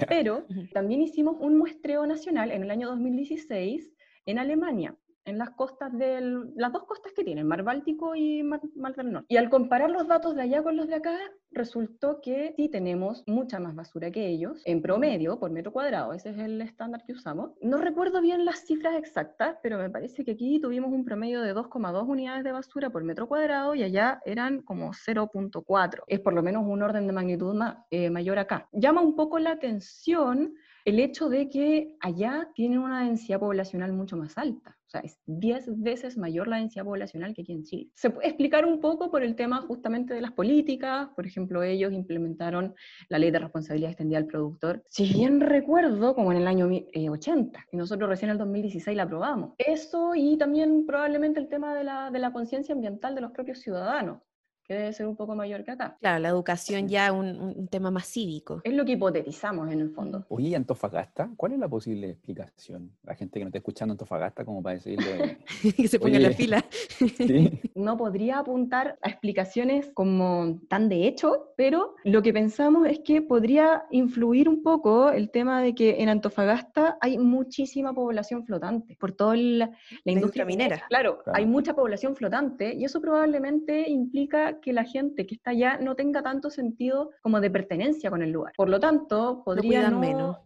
Pero 0.10 0.46
también 0.74 1.02
hicimos 1.02 1.38
un 1.40 1.58
muestreo 1.58 2.06
nacional 2.06 2.52
en 2.52 2.64
el 2.64 2.72
año 2.72 2.90
2016 2.90 3.94
en 4.26 4.40
Alemania 4.40 4.96
en 5.26 5.38
las 5.38 5.52
costas 5.52 5.96
del, 5.98 6.54
las 6.56 6.72
dos 6.72 6.84
costas 6.86 7.14
que 7.14 7.24
tienen, 7.24 7.48
Mar 7.48 7.64
Báltico 7.64 8.16
y 8.16 8.44
Mar, 8.44 8.62
del 8.96 9.12
Norte. 9.12 9.28
Y 9.30 9.38
al 9.38 9.50
comparar 9.50 9.90
los 9.92 10.08
datos 10.08 10.36
de 10.36 10.44
allá 10.44 10.64
con 10.64 10.76
los 10.76 10.88
de 10.88 10.96
acá, 10.96 11.18
resultó 11.52 12.22
que 12.22 12.54
sí 12.56 12.70
tenemos 12.70 13.24
mucha 13.28 13.60
más 13.60 13.76
basura 13.76 14.12
que 14.12 14.28
ellos, 14.28 14.62
en 14.66 14.82
promedio, 14.82 15.40
por 15.40 15.52
metro 15.52 15.72
cuadrado, 15.72 16.14
ese 16.14 16.30
es 16.30 16.38
el 16.38 16.62
estándar 16.62 17.04
que 17.06 17.14
usamos. 17.14 17.52
No 17.62 17.78
recuerdo 17.78 18.22
bien 18.22 18.46
las 18.46 18.66
cifras 18.66 18.96
exactas, 18.96 19.58
pero 19.62 19.78
me 19.78 19.90
parece 19.90 20.24
que 20.24 20.32
aquí 20.32 20.60
tuvimos 20.60 20.92
un 20.92 21.06
promedio 21.06 21.42
de 21.42 21.56
2,2 21.56 22.08
unidades 22.08 22.44
de 22.44 22.52
basura 22.52 22.90
por 22.90 23.04
metro 23.04 23.28
cuadrado 23.28 23.76
y 23.76 23.84
allá 23.84 24.22
eran 24.26 24.62
como 24.62 24.92
0.4. 24.92 26.04
Es 26.08 26.20
por 26.20 26.34
lo 26.34 26.44
menos 26.44 26.64
un 26.66 26.82
orden 26.82 27.08
de 27.08 27.14
magnitud 27.14 27.50
eh, 27.90 28.10
mayor 28.10 28.40
acá. 28.40 28.68
Llama 28.72 29.02
un 29.02 29.16
poco 29.16 29.40
la 29.40 29.52
atención 29.52 30.54
el 30.86 31.00
hecho 31.00 31.30
de 31.30 31.50
que 31.50 31.96
allá 32.00 32.50
tienen 32.56 32.80
una 32.80 33.04
densidad 33.04 33.40
poblacional 33.40 33.94
mucho 33.94 34.18
más 34.18 34.38
alta. 34.38 34.78
O 34.88 34.92
sea, 34.92 35.02
es 35.02 35.20
10 35.28 35.84
veces 35.84 36.18
mayor 36.18 36.48
la 36.48 36.58
densidad 36.58 36.84
poblacional 36.84 37.36
que 37.36 37.44
aquí 37.44 37.54
en 37.54 37.64
Chile. 37.64 37.92
Se 37.94 38.10
puede 38.10 38.28
explicar 38.28 38.66
un 38.66 38.82
poco 38.82 39.12
por 39.12 39.22
el 39.22 39.36
tema 39.36 39.62
justamente 39.62 40.16
de 40.16 40.22
las 40.22 40.32
políticas. 40.32 41.10
Por 41.16 41.28
ejemplo, 41.28 41.62
ellos 41.62 41.94
implementaron 41.94 42.74
la 43.08 43.20
ley 43.20 43.30
de 43.30 43.38
responsabilidad 43.38 43.92
extendida 43.92 44.18
al 44.18 44.26
productor. 44.26 44.84
Si 44.90 45.14
bien 45.14 45.42
recuerdo, 45.42 46.16
como 46.16 46.32
en 46.32 46.40
el 46.40 46.48
año 46.48 46.68
80, 46.68 47.68
y 47.72 47.78
nosotros 47.78 48.10
recién 48.10 48.30
en 48.30 48.34
el 48.34 48.38
2016 48.40 48.98
la 48.98 49.04
aprobamos. 49.04 49.54
Eso 49.60 50.16
y 50.16 50.38
también 50.38 50.88
probablemente 50.88 51.40
el 51.40 51.50
tema 51.50 51.76
de 51.76 51.84
la, 51.84 52.10
de 52.10 52.18
la 52.18 52.34
conciencia 52.34 52.74
ambiental 52.74 53.14
de 53.14 53.22
los 53.22 53.32
propios 53.32 53.60
ciudadanos 53.60 54.22
que 54.70 54.76
debe 54.76 54.94
ser 54.94 55.08
un 55.08 55.16
poco 55.16 55.34
mayor 55.34 55.64
que 55.64 55.72
acá. 55.72 55.98
Claro, 56.00 56.20
la 56.20 56.30
educación 56.30 56.88
ya 56.88 57.12
un, 57.12 57.42
un 57.42 57.68
tema 57.70 57.90
más 57.90 58.06
cívico. 58.06 58.62
Es 58.64 58.72
lo 58.72 58.86
que 58.86 58.92
hipotetizamos 58.92 59.72
en 59.72 59.80
el 59.80 59.90
fondo. 59.90 60.28
Oye, 60.30 60.56
Antofagasta, 60.56 61.32
¿cuál 61.36 61.54
es 61.54 61.60
la 61.60 61.68
posible 61.68 62.12
explicación? 62.12 62.92
La 63.04 63.16
gente 63.16 63.40
que 63.40 63.46
no 63.46 63.48
está 63.48 63.58
escuchando 63.58 63.94
Antofagasta, 63.94 64.46
como 64.46 64.62
para 64.62 64.76
decirle... 64.76 65.40
que 65.76 65.88
se 65.88 65.98
ponga 65.98 66.18
en 66.18 66.24
la 66.24 66.34
fila. 66.34 66.64
¿sí? 67.18 67.60
No 67.74 67.98
podría 67.98 68.38
apuntar 68.38 69.00
a 69.02 69.10
explicaciones 69.10 69.90
como 69.92 70.60
tan 70.68 70.88
de 70.88 71.08
hecho, 71.08 71.52
pero 71.58 71.96
lo 72.04 72.22
que 72.22 72.32
pensamos 72.32 72.88
es 72.88 73.00
que 73.00 73.24
podría 73.24 73.86
influir 73.90 74.48
un 74.48 74.62
poco 74.62 75.10
el 75.10 75.32
tema 75.32 75.64
de 75.64 75.74
que 75.74 76.04
en 76.04 76.10
Antofagasta 76.10 77.00
hay 77.02 77.18
muchísima 77.18 77.92
población 77.92 78.46
flotante, 78.46 78.96
por 79.00 79.14
toda 79.14 79.36
la, 79.36 79.72
industria 80.06 80.46
minera. 80.46 80.84
Claro, 80.90 81.24
claro, 81.24 81.40
hay 81.40 81.48
mucha 81.48 81.74
población 81.74 82.16
flotante 82.16 82.76
y 82.76 82.86
eso 82.86 83.02
probablemente 83.02 83.90
implica 83.90 84.59
que 84.60 84.74
la 84.74 84.84
gente 84.84 85.26
que 85.26 85.36
está 85.36 85.52
allá 85.52 85.78
no 85.80 85.96
tenga 85.96 86.22
tanto 86.22 86.50
sentido 86.50 87.12
como 87.22 87.40
de 87.40 87.50
pertenencia 87.50 88.10
con 88.10 88.22
el 88.22 88.32
lugar. 88.32 88.54
Por 88.56 88.70
lo 88.70 88.80
tanto, 88.80 89.42
podría 89.44 89.90
no, 89.90 90.00
menos 90.00 90.38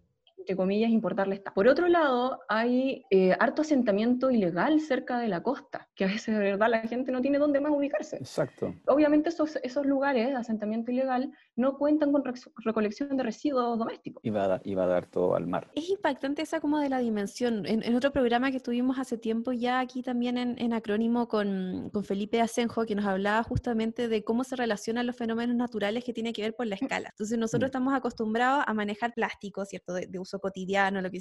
entre 0.44 0.58
comillas, 0.58 0.92
importarle 0.92 1.36
esta. 1.36 1.54
Por 1.54 1.68
otro 1.68 1.88
lado, 1.88 2.42
hay 2.50 3.06
eh, 3.10 3.36
harto 3.40 3.62
asentamiento 3.62 4.30
ilegal 4.30 4.82
cerca 4.82 5.18
de 5.20 5.30
la 5.30 5.42
costa, 5.42 5.88
que 5.96 6.04
a 6.04 6.08
veces 6.08 6.36
de 6.38 6.44
verdad 6.44 6.70
la 6.70 6.82
gente 6.82 7.12
no 7.12 7.22
tiene 7.22 7.40
dónde 7.40 7.62
más 7.62 7.72
ubicarse. 7.72 8.18
Exacto. 8.18 8.76
Obviamente 8.88 9.30
esos, 9.30 9.58
esos 9.64 9.86
lugares 9.86 10.28
de 10.28 10.36
asentamiento 10.36 10.92
ilegal 10.92 11.32
no 11.56 11.78
cuentan 11.78 12.12
con 12.12 12.24
recolección 12.58 13.16
de 13.16 13.24
residuos 13.24 13.80
domésticos. 13.80 14.22
Y 14.24 14.32
va, 14.32 14.44
a 14.44 14.48
dar, 14.48 14.62
a 14.66 14.86
dar 14.86 15.06
todo 15.06 15.36
al 15.36 15.48
mar. 15.48 15.72
Es 15.76 15.90
impactante 15.90 16.42
esa 16.42 16.60
como 16.60 16.80
de 16.80 16.90
la 16.90 17.00
dimensión. 17.00 17.66
En, 17.66 17.96
otro 17.96 18.12
programa 18.12 18.52
que 18.52 18.60
tuvimos 18.60 18.98
hace 18.98 19.18
tiempo 19.18 19.54
ya 19.54 19.80
aquí 19.80 20.02
también 20.02 20.38
en, 20.38 20.56
en 20.60 20.74
acrónimo 20.74 21.28
con, 21.28 21.90
con, 21.94 22.04
Felipe 22.04 22.42
Asenjo, 22.42 22.86
que 22.86 22.96
nos 22.96 23.06
hablaba 23.06 23.44
justamente 23.44 24.08
de 24.08 24.24
cómo 24.24 24.44
se 24.44 24.56
relacionan 24.56 25.06
los 25.08 25.16
fenómenos 25.16 25.56
naturales 25.56 26.04
que 26.04 26.12
tiene 26.12 26.34
que 26.34 26.42
ver 26.42 26.56
por 26.56 26.68
la 26.68 26.76
escala. 26.76 27.10
Entonces 27.12 27.38
nosotros 27.38 27.68
mm. 27.68 27.72
estamos 27.72 27.94
acostumbrados 27.94 28.64
a 28.68 28.74
manejar 28.74 29.14
plástico, 29.14 29.64
¿cierto? 29.64 29.94
De, 29.94 30.08
de 30.08 30.20
uso 30.20 30.33
cotidiano, 30.40 31.02
lo 31.02 31.10
que 31.10 31.20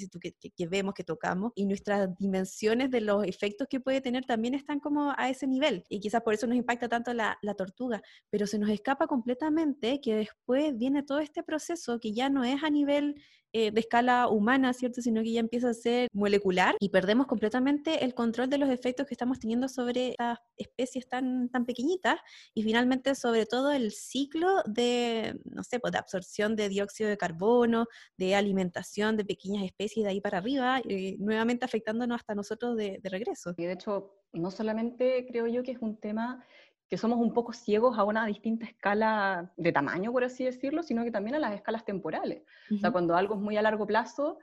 que, 0.57 0.67
vemos, 0.67 0.95
que 0.95 1.05
tocamos, 1.05 1.53
y 1.55 1.67
nuestras 1.67 2.09
dimensiones 2.19 2.91
de 2.91 3.01
los 3.01 3.25
efectos 3.27 3.67
que 3.69 3.81
puede 3.81 4.01
tener 4.01 4.25
también 4.25 4.55
están 4.55 4.81
como 4.81 5.13
a 5.17 5.29
ese 5.29 5.47
nivel, 5.47 5.85
y 5.89 6.01
quizás 6.01 6.23
por 6.23 6.35
eso 6.35 6.47
nos 6.47 6.57
impacta 6.57 6.89
tanto 6.89 7.13
la 7.15 7.55
tortuga, 7.57 8.03
pero 8.31 8.47
se 8.47 8.59
nos 8.59 8.71
escapa 8.71 9.07
completamente 9.07 10.01
que 10.01 10.17
después 10.17 10.77
viene 10.77 11.03
todo 11.03 11.19
este 11.19 11.43
proceso 11.43 11.99
que 12.01 12.13
ya 12.13 12.29
no 12.29 12.45
es 12.45 12.63
a 12.63 12.71
nivel 12.71 13.17
eh, 13.53 13.71
de 13.71 13.81
escala 13.81 14.29
humana, 14.29 14.73
¿cierto? 14.73 15.03
Sino 15.03 15.23
que 15.23 15.33
ya 15.33 15.41
empieza 15.41 15.71
a 15.71 15.75
ser 15.75 16.09
molecular 16.13 16.75
y 16.81 16.89
perdemos 16.89 17.27
completamente 17.27 18.05
el 18.05 18.15
control 18.15 18.49
de 18.49 18.59
los 18.59 18.71
efectos 18.71 19.07
que 19.07 19.15
estamos 19.15 19.39
teniendo 19.39 19.69
sobre 19.69 20.11
estas 20.11 20.39
especies 20.57 21.09
tan, 21.09 21.49
tan 21.51 21.67
pequeñitas 21.67 22.19
y 22.55 22.63
finalmente 22.63 23.15
sobre 23.15 23.47
todo 23.47 23.73
el 23.73 23.93
ciclo 23.93 24.63
de, 24.67 25.39
no 25.45 25.63
sé, 25.65 25.81
pues 25.81 25.93
de 25.93 25.99
absorción 25.99 26.57
de 26.57 26.69
dióxido 26.69 27.11
de 27.11 27.19
carbono, 27.19 27.87
de 28.17 28.35
alimentación 28.35 29.17
de 29.17 29.25
pequeñas 29.25 29.65
especies 29.65 30.05
de 30.05 30.11
ahí 30.11 30.21
para 30.21 30.39
arriba, 30.39 30.81
eh, 30.89 31.17
nuevamente 31.19 31.65
afectándonos 31.65 32.17
hasta 32.17 32.35
nosotros 32.35 32.77
de, 32.77 33.01
de 33.03 33.11
regreso. 33.11 33.55
Y 33.57 33.65
de 33.65 33.73
hecho, 33.73 34.15
no 34.33 34.51
solamente 34.51 35.27
creo 35.29 35.47
yo 35.47 35.63
que 35.63 35.73
es 35.73 35.79
un 35.81 35.97
tema 35.99 36.45
que 36.93 36.99
somos 36.99 37.19
un 37.19 37.33
poco 37.33 37.55
ciegos 37.55 37.97
a 37.97 38.05
una 38.05 38.27
distinta 38.27 38.67
escala 38.67 39.51
de 39.57 39.73
tamaño, 39.73 40.13
por 40.13 40.25
así 40.25 40.45
decirlo, 40.45 40.83
sino 40.83 41.03
que 41.05 41.11
también 41.11 41.35
a 41.35 41.39
las 41.39 41.55
escalas 41.55 41.87
temporales. 41.87 42.43
O 42.71 42.77
sea, 42.77 42.91
cuando 42.91 43.17
algo 43.17 43.37
es 43.37 43.41
muy 43.41 43.57
a 43.57 43.63
largo 43.63 43.87
plazo, 43.87 44.39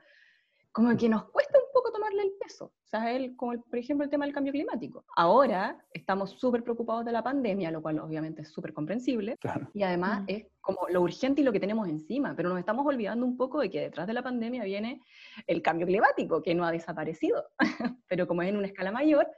como 0.72 0.96
que 0.96 1.08
nos 1.08 1.30
cuesta 1.30 1.56
un 1.60 1.72
poco 1.72 1.92
tomarle 1.92 2.22
el 2.24 2.32
peso. 2.40 2.64
O 2.64 2.88
sea, 2.90 3.12
el, 3.12 3.36
como 3.36 3.52
por 3.62 3.78
ejemplo 3.78 4.02
el 4.02 4.10
tema 4.10 4.24
del 4.24 4.34
cambio 4.34 4.52
climático. 4.52 5.04
Ahora 5.14 5.78
estamos 5.92 6.30
súper 6.40 6.64
preocupados 6.64 7.04
de 7.04 7.12
la 7.12 7.22
pandemia, 7.22 7.70
lo 7.70 7.82
cual 7.82 8.00
obviamente 8.00 8.42
es 8.42 8.48
súper 8.48 8.72
comprensible. 8.72 9.36
Y 9.72 9.84
además 9.84 10.24
es 10.26 10.48
como 10.60 10.88
lo 10.88 11.02
urgente 11.02 11.42
y 11.42 11.44
lo 11.44 11.52
que 11.52 11.60
tenemos 11.60 11.88
encima, 11.88 12.34
pero 12.34 12.48
nos 12.48 12.58
estamos 12.58 12.84
olvidando 12.84 13.24
un 13.24 13.36
poco 13.36 13.60
de 13.60 13.70
que 13.70 13.80
detrás 13.82 14.08
de 14.08 14.12
la 14.12 14.24
pandemia 14.24 14.64
viene 14.64 15.00
el 15.46 15.62
cambio 15.62 15.86
climático, 15.86 16.42
que 16.42 16.56
no 16.56 16.64
ha 16.64 16.72
desaparecido, 16.72 17.44
pero 18.08 18.26
como 18.26 18.42
es 18.42 18.48
en 18.48 18.56
una 18.56 18.66
escala 18.66 18.90
mayor, 18.90 19.28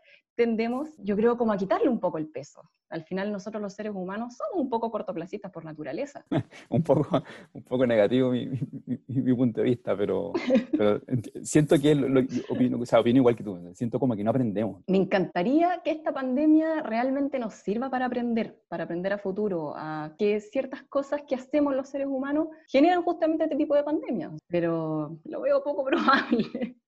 tendemos, 0.42 0.88
yo 0.99 1.14
creo, 1.14 1.38
como 1.38 1.52
a 1.52 1.56
quitarle 1.56 1.88
un 1.88 2.00
poco 2.00 2.18
el 2.18 2.26
peso. 2.26 2.62
Al 2.90 3.04
final 3.04 3.30
nosotros 3.30 3.62
los 3.62 3.75
seres 3.75 3.92
humanos 3.94 4.37
somos 4.37 4.64
un 4.64 4.68
poco 4.68 4.90
cortoplacistas 4.90 5.52
por 5.52 5.64
naturaleza. 5.64 6.25
un, 6.68 6.82
poco, 6.82 7.22
un 7.52 7.62
poco 7.62 7.87
negativo 7.87 8.32
mi, 8.32 8.49
mi, 9.06 9.34
punto 9.34 9.61
de 9.61 9.68
vista, 9.68 9.96
pero, 9.96 10.32
pero 10.76 11.00
siento 11.44 11.78
que 11.78 11.94
lo, 11.94 12.20
opino, 12.50 12.80
o 12.80 12.84
sea, 12.84 12.99
opino 12.99 13.18
igual 13.18 13.37
que 13.37 13.44
tú, 13.44 13.56
siento 13.75 14.00
como 14.00 14.16
que 14.16 14.25
no 14.25 14.30
aprendemos. 14.30 14.82
Me 14.88 14.99
encantaría 14.99 15.80
que 15.84 15.92
esta 15.92 16.12
pandemia 16.12 16.82
realmente 16.82 17.38
nos 17.38 17.54
sirva 17.54 17.88
para 17.88 18.06
aprender, 18.06 18.58
para 18.68 18.84
aprender 18.84 19.12
a 19.12 19.18
futuro, 19.18 19.75
a 19.76 20.14
que 20.18 20.40
ciertas 20.40 20.82
cosas 20.82 21.22
que 21.28 21.37
hacemos 21.37 21.76
los 21.76 21.88
seres 21.88 22.08
humanos 22.08 22.49
generan 22.66 23.02
justamente 23.02 23.44
este 23.44 23.56
tipo 23.56 23.76
de 23.76 23.84
pandemias, 23.84 24.32
pero 24.49 25.16
lo 25.25 25.40
veo 25.40 25.62
poco 25.62 25.84
probable 25.84 26.81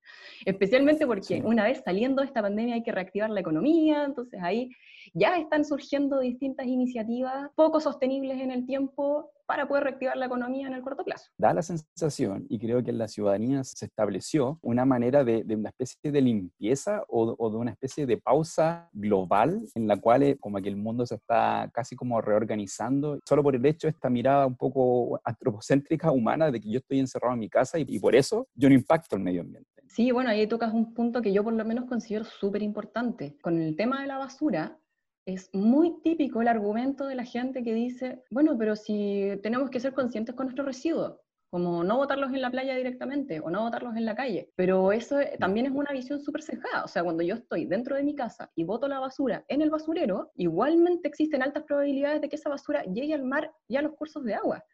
especialmente 0.44 1.06
porque 1.06 1.42
una 1.44 1.64
vez 1.64 1.82
saliendo 1.84 2.22
de 2.22 2.28
esta 2.28 2.42
pandemia 2.42 2.74
hay 2.74 2.82
que 2.82 2.92
reactivar 2.92 3.30
la 3.30 3.40
economía, 3.40 4.04
entonces 4.04 4.40
ahí 4.42 4.70
ya 5.12 5.36
están 5.36 5.64
surgiendo 5.64 6.20
distintas 6.20 6.66
iniciativas 6.66 7.50
poco 7.54 7.80
sostenibles 7.80 8.40
en 8.40 8.50
el 8.50 8.66
tiempo 8.66 9.30
para 9.46 9.68
poder 9.68 9.84
reactivar 9.84 10.16
la 10.16 10.26
economía 10.26 10.66
en 10.66 10.74
el 10.74 10.82
corto 10.82 11.04
plazo. 11.04 11.30
Da 11.36 11.52
la 11.52 11.62
sensación, 11.62 12.46
y 12.48 12.58
creo 12.58 12.82
que 12.82 12.90
en 12.90 12.98
la 12.98 13.08
ciudadanía 13.08 13.62
se 13.62 13.84
estableció 13.84 14.58
una 14.62 14.84
manera 14.84 15.22
de, 15.22 15.44
una 15.54 15.68
especie 15.68 16.10
de 16.10 16.20
limpieza 16.20 17.04
o, 17.08 17.50
de 17.50 17.56
una 17.56 17.72
especie 17.72 18.06
de 18.06 18.16
pausa 18.16 18.88
global 18.92 19.60
en 19.74 19.86
la 19.86 19.98
cual 19.98 20.22
eh, 20.22 20.36
como 20.40 20.60
que 20.62 20.68
el 20.68 20.76
mundo 20.76 21.06
se 21.06 21.16
está 21.16 21.70
casi 21.72 21.94
como 21.94 22.20
reorganizando, 22.20 23.18
solo 23.28 23.42
por 23.42 23.54
el 23.54 23.66
hecho 23.66 23.86
de 23.86 23.92
esta 23.92 24.08
mirada 24.08 24.46
un 24.46 24.56
poco 24.56 25.20
antropocéntrica 25.24 26.10
humana 26.10 26.50
de 26.50 26.60
que 26.60 26.70
yo 26.70 26.78
estoy 26.78 27.00
encerrado 27.00 27.34
en 27.34 27.40
mi 27.40 27.48
casa 27.48 27.78
y, 27.78 27.84
y 27.86 27.98
por 27.98 28.16
eso 28.16 28.48
yo 28.54 28.68
no 28.68 28.74
impacto 28.74 29.16
el 29.16 29.22
medio 29.22 29.42
ambiente. 29.42 29.73
Sí, 29.86 30.10
bueno, 30.10 30.30
ahí 30.30 30.46
tocas 30.46 30.72
un 30.72 30.94
punto 30.94 31.22
que 31.22 31.32
yo 31.32 31.44
por 31.44 31.52
lo 31.52 31.64
menos 31.64 31.84
considero 31.86 32.24
súper 32.24 32.62
importante. 32.62 33.36
Con 33.42 33.60
el 33.60 33.76
tema 33.76 34.00
de 34.00 34.08
la 34.08 34.18
basura, 34.18 34.78
es 35.26 35.50
muy 35.54 36.00
típico 36.02 36.42
el 36.42 36.48
argumento 36.48 37.06
de 37.06 37.14
la 37.14 37.24
gente 37.24 37.62
que 37.62 37.74
dice, 37.74 38.22
bueno, 38.30 38.56
pero 38.58 38.76
si 38.76 39.38
tenemos 39.42 39.70
que 39.70 39.80
ser 39.80 39.94
conscientes 39.94 40.34
con 40.34 40.46
nuestros 40.46 40.66
residuos, 40.66 41.18
como 41.54 41.84
no 41.84 41.98
botarlos 41.98 42.32
en 42.32 42.42
la 42.42 42.50
playa 42.50 42.74
directamente 42.74 43.38
o 43.38 43.48
no 43.48 43.62
botarlos 43.62 43.94
en 43.96 44.04
la 44.04 44.16
calle. 44.16 44.50
Pero 44.56 44.90
eso 44.90 45.18
también 45.38 45.66
es 45.66 45.72
una 45.72 45.92
visión 45.92 46.20
súper 46.20 46.42
sesgada. 46.42 46.82
O 46.82 46.88
sea, 46.88 47.04
cuando 47.04 47.22
yo 47.22 47.36
estoy 47.36 47.64
dentro 47.64 47.94
de 47.94 48.02
mi 48.02 48.16
casa 48.16 48.50
y 48.56 48.64
boto 48.64 48.88
la 48.88 48.98
basura 48.98 49.44
en 49.46 49.62
el 49.62 49.70
basurero, 49.70 50.32
igualmente 50.34 51.06
existen 51.06 51.44
altas 51.44 51.62
probabilidades 51.62 52.20
de 52.20 52.28
que 52.28 52.34
esa 52.34 52.50
basura 52.50 52.82
llegue 52.82 53.14
al 53.14 53.22
mar 53.22 53.52
y 53.68 53.76
a 53.76 53.82
los 53.82 53.94
cursos 53.94 54.24
de 54.24 54.34
agua. 54.34 54.64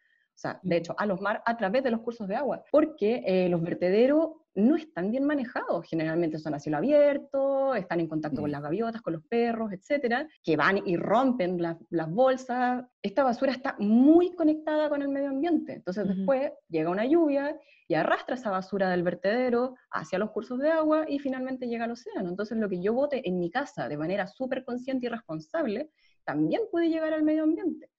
Sea, 0.41 0.59
de 0.63 0.77
hecho, 0.77 0.95
a 0.97 1.05
los 1.05 1.21
mar 1.21 1.43
a 1.45 1.55
través 1.55 1.83
de 1.83 1.91
los 1.91 2.01
cursos 2.01 2.27
de 2.27 2.35
agua, 2.35 2.63
porque 2.71 3.21
eh, 3.27 3.47
los 3.47 3.61
vertederos 3.61 4.31
no 4.55 4.75
están 4.75 5.11
bien 5.11 5.23
manejados. 5.23 5.85
Generalmente 5.87 6.39
son 6.39 6.55
a 6.55 6.59
cielo 6.59 6.77
abierto, 6.77 7.75
están 7.75 7.99
en 7.99 8.07
contacto 8.07 8.41
con 8.41 8.49
mm. 8.49 8.53
las 8.53 8.63
gaviotas, 8.63 9.03
con 9.03 9.13
los 9.13 9.23
perros, 9.25 9.71
etcétera, 9.71 10.27
que 10.43 10.57
van 10.57 10.79
y 10.83 10.97
rompen 10.97 11.61
las 11.61 12.09
bolsas. 12.09 12.83
Esta 13.03 13.23
basura 13.23 13.51
está 13.51 13.75
muy 13.77 14.33
conectada 14.33 14.89
con 14.89 15.03
el 15.03 15.09
medio 15.09 15.29
ambiente. 15.29 15.73
Entonces, 15.73 16.07
después 16.07 16.51
llega 16.69 16.89
una 16.89 17.05
lluvia 17.05 17.55
y 17.87 17.93
arrastra 17.93 18.33
esa 18.33 18.49
basura 18.49 18.89
del 18.89 19.03
vertedero 19.03 19.75
hacia 19.91 20.17
los 20.17 20.31
cursos 20.31 20.57
de 20.57 20.71
agua 20.71 21.05
y 21.07 21.19
finalmente 21.19 21.67
llega 21.67 21.85
al 21.85 21.91
océano. 21.91 22.29
Entonces, 22.29 22.57
lo 22.57 22.67
que 22.67 22.81
yo 22.81 22.93
bote 22.93 23.21
en 23.29 23.37
mi 23.37 23.51
casa 23.51 23.87
de 23.87 23.97
manera 23.97 24.25
súper 24.25 24.65
consciente 24.65 25.05
y 25.05 25.09
responsable 25.09 25.91
también 26.25 26.63
puede 26.71 26.89
llegar 26.89 27.13
al 27.13 27.21
medio 27.21 27.43
ambiente. 27.43 27.91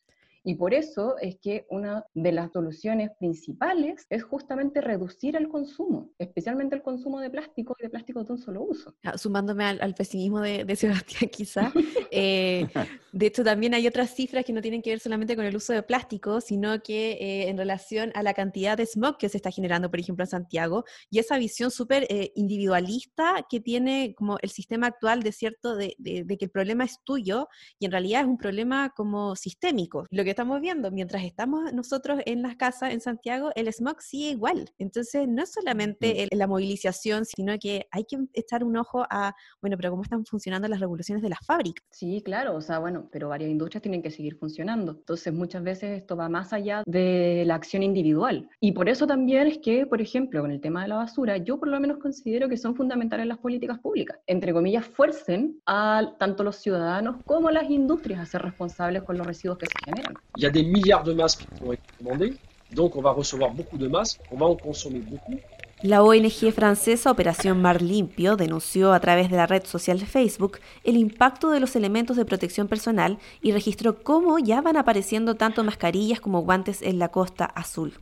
Y 0.45 0.57
por 0.57 0.75
eso 0.75 1.17
es 1.19 1.37
que 1.41 1.67
una 1.71 2.05
de 2.15 2.33
las 2.33 2.53
soluciones 2.53 3.11
principales 3.19 4.07
es 4.11 4.25
justamente 4.25 4.81
reducir 4.81 5.37
el 5.37 5.49
consumo, 5.49 6.11
especialmente 6.19 6.75
el 6.75 6.83
consumo 6.83 7.21
de 7.21 7.31
plástico 7.31 7.77
y 7.79 7.85
de 7.85 7.91
plástico 7.91 8.25
de 8.25 8.33
un 8.33 8.39
solo 8.39 8.63
uso. 8.63 8.95
Ah, 9.05 9.17
sumándome 9.17 9.65
al, 9.65 9.95
pesimismo 9.95 10.41
de, 10.41 10.77
Sebastián 10.77 11.31
quizá, 11.33 11.73
eh, 12.11 12.67
de 13.13 13.27
hecho 13.27 13.45
también 13.45 13.75
hay 13.75 13.87
otras 13.87 14.15
cifras 14.15 14.45
que 14.45 14.53
no 14.53 14.63
tienen 14.63 14.83
que 14.83 14.91
ver 14.91 15.01
solamente 15.01 15.37
con 15.37 15.45
el 15.45 15.55
uso 15.55 15.73
de 15.73 15.83
plástico, 15.83 16.41
sino 16.41 16.83
que 16.83 17.13
eh, 17.13 17.49
en 17.49 17.57
relación 17.57 18.11
a 18.15 18.23
la 18.23 18.35
cantidad 18.35 18.77
de 18.77 18.87
smog 18.87 19.19
que 19.19 19.29
se 19.29 19.37
está 19.37 19.51
generando, 19.51 19.91
por 19.91 20.01
ejemplo, 20.01 20.25
en 20.25 20.31
Santiago, 20.31 20.85
y 21.11 21.21
esa 21.21 21.39
visión 21.39 21.71
súper 21.71 22.07
eh, 22.09 22.33
individualista 22.35 23.47
que 23.49 23.61
tiene 23.61 24.15
como 24.17 24.39
el 24.43 24.51
sistema 24.51 24.89
actual 24.89 25.23
de 25.23 25.33
cierto, 25.33 25.77
de, 25.77 25.95
de, 25.99 26.25
que 26.37 26.47
el 26.47 26.51
problema 26.51 26.85
es 26.85 26.99
tuyo 27.05 27.49
y 27.79 27.87
en 27.87 27.93
realidad 27.93 28.23
es 28.23 28.27
un 28.27 28.39
problema 28.39 28.93
como 28.97 29.37
sistémico. 29.37 30.07
Lo 30.11 30.25
que 30.25 30.32
estamos 30.33 30.61
viendo. 30.61 30.91
Mientras 30.91 31.25
estamos 31.25 31.73
nosotros 31.73 32.21
en 32.27 32.43
las 32.43 32.57
casas 32.57 32.93
en 32.93 33.01
Santiago, 33.01 33.51
el 33.55 33.73
smog 33.73 34.03
sigue 34.03 34.31
igual. 34.31 34.71
Entonces, 34.79 35.29
no 35.29 35.43
es 35.43 35.53
solamente 35.53 36.29
la 36.33 36.47
movilización, 36.47 37.25
sino 37.25 37.59
que 37.59 37.87
hay 37.91 38.05
que 38.05 38.19
echar 38.33 38.65
un 38.65 38.77
ojo 38.77 39.05
a, 39.09 39.35
bueno, 39.61 39.77
pero 39.77 39.91
cómo 39.91 40.03
están 40.03 40.25
funcionando 40.25 40.69
las 40.69 40.81
regulaciones 40.81 41.23
de 41.23 41.29
las 41.29 41.41
fábricas. 41.45 41.85
Sí, 41.91 42.23
claro, 42.25 42.57
o 42.57 42.61
sea, 42.61 42.79
bueno, 42.79 43.09
pero 43.11 43.29
varias 43.29 43.51
industrias 43.51 43.83
tienen 43.83 44.03
que 44.03 44.11
seguir 44.11 44.37
funcionando. 44.37 44.93
Entonces, 44.93 45.33
muchas 45.33 45.63
veces 45.63 46.01
esto 46.01 46.17
va 46.17 46.29
más 46.29 46.53
allá 46.53 46.83
de 46.87 47.45
la 47.47 47.55
acción 47.55 47.83
individual. 47.83 48.49
Y 48.61 48.73
por 48.73 48.89
eso 48.89 49.07
también 49.07 49.47
es 49.47 49.59
que, 49.59 49.87
por 49.87 50.01
ejemplo, 50.01 50.41
con 50.41 50.51
el 50.51 50.61
tema 50.61 50.83
de 50.83 50.89
la 50.89 50.97
basura, 50.97 51.37
yo 51.37 51.59
por 51.59 51.69
lo 51.69 51.79
menos 51.81 51.99
considero 51.99 52.49
que 52.49 52.57
son 52.57 52.75
fundamentales 52.75 53.27
las 53.27 53.39
políticas 53.39 53.79
públicas. 53.79 54.19
Entre 54.27 54.53
comillas, 54.53 54.87
fuercen 54.87 55.61
a 55.67 56.15
tanto 56.19 56.45
los 56.45 56.57
ciudadanos 56.57 57.17
como 57.25 57.51
las 57.51 57.71
industrias 57.71 58.21
a 58.21 58.27
ser 58.27 58.43
responsables 58.43 59.03
con 59.03 59.19
los 59.19 59.27
residuos 59.27 59.59
que 59.59 59.67
se 59.67 59.73
generan. 59.85 60.15
La 65.83 66.03
ONG 66.03 66.53
francesa 66.55 67.11
Operación 67.11 67.61
Mar 67.61 67.83
Limpio 67.83 68.37
denunció 68.37 68.93
a 68.93 69.01
través 69.01 69.31
de 69.31 69.37
la 69.37 69.47
red 69.47 69.65
social 69.67 70.01
Facebook 70.01 70.59
el 70.85 70.97
impacto 70.97 71.51
de 71.51 71.61
los 71.61 71.77
elementos 71.77 72.17
de 72.17 72.25
protección 72.25 72.69
personal 72.69 73.19
y 73.43 73.53
registró 73.53 74.03
cómo 74.03 74.39
ya 74.39 74.63
van 74.63 74.77
apareciendo 74.77 75.35
tanto 75.35 75.65
mascarillas 75.65 76.21
como 76.21 76.43
guantes 76.43 76.81
en 76.81 76.99
la 76.99 77.09
costa 77.09 77.45
azul. 77.45 77.93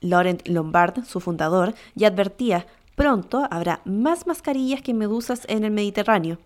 Laurent 0.00 0.48
Lombard, 0.48 1.04
su 1.04 1.20
fundador, 1.20 1.74
ya 1.94 2.08
advertía, 2.08 2.66
pronto 2.96 3.46
habrá 3.50 3.80
más 3.84 4.26
mascarillas 4.26 4.82
que 4.82 4.92
medusas 4.92 5.44
en 5.48 5.62
el 5.64 5.70
Mediterráneo 5.70 6.38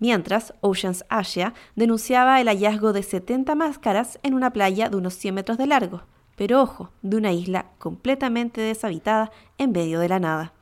mientras 0.00 0.54
Oceans 0.60 1.04
Asia 1.08 1.54
denunciaba 1.76 2.40
el 2.40 2.48
hallazgo 2.48 2.92
de 2.92 3.04
70 3.04 3.54
máscaras 3.54 4.18
en 4.24 4.34
una 4.34 4.52
playa 4.52 4.88
de 4.88 4.96
unos 4.96 5.14
100 5.14 5.34
metros 5.34 5.58
de 5.58 5.66
largo, 5.68 6.02
pero 6.36 6.60
ojo, 6.60 6.90
de 7.02 7.16
una 7.16 7.32
isla 7.32 7.66
completamente 7.78 8.60
deshabitada 8.60 9.30
en 9.58 9.72
medio 9.72 10.00
de 10.00 10.08
la 10.08 10.18
nada. 10.18 10.54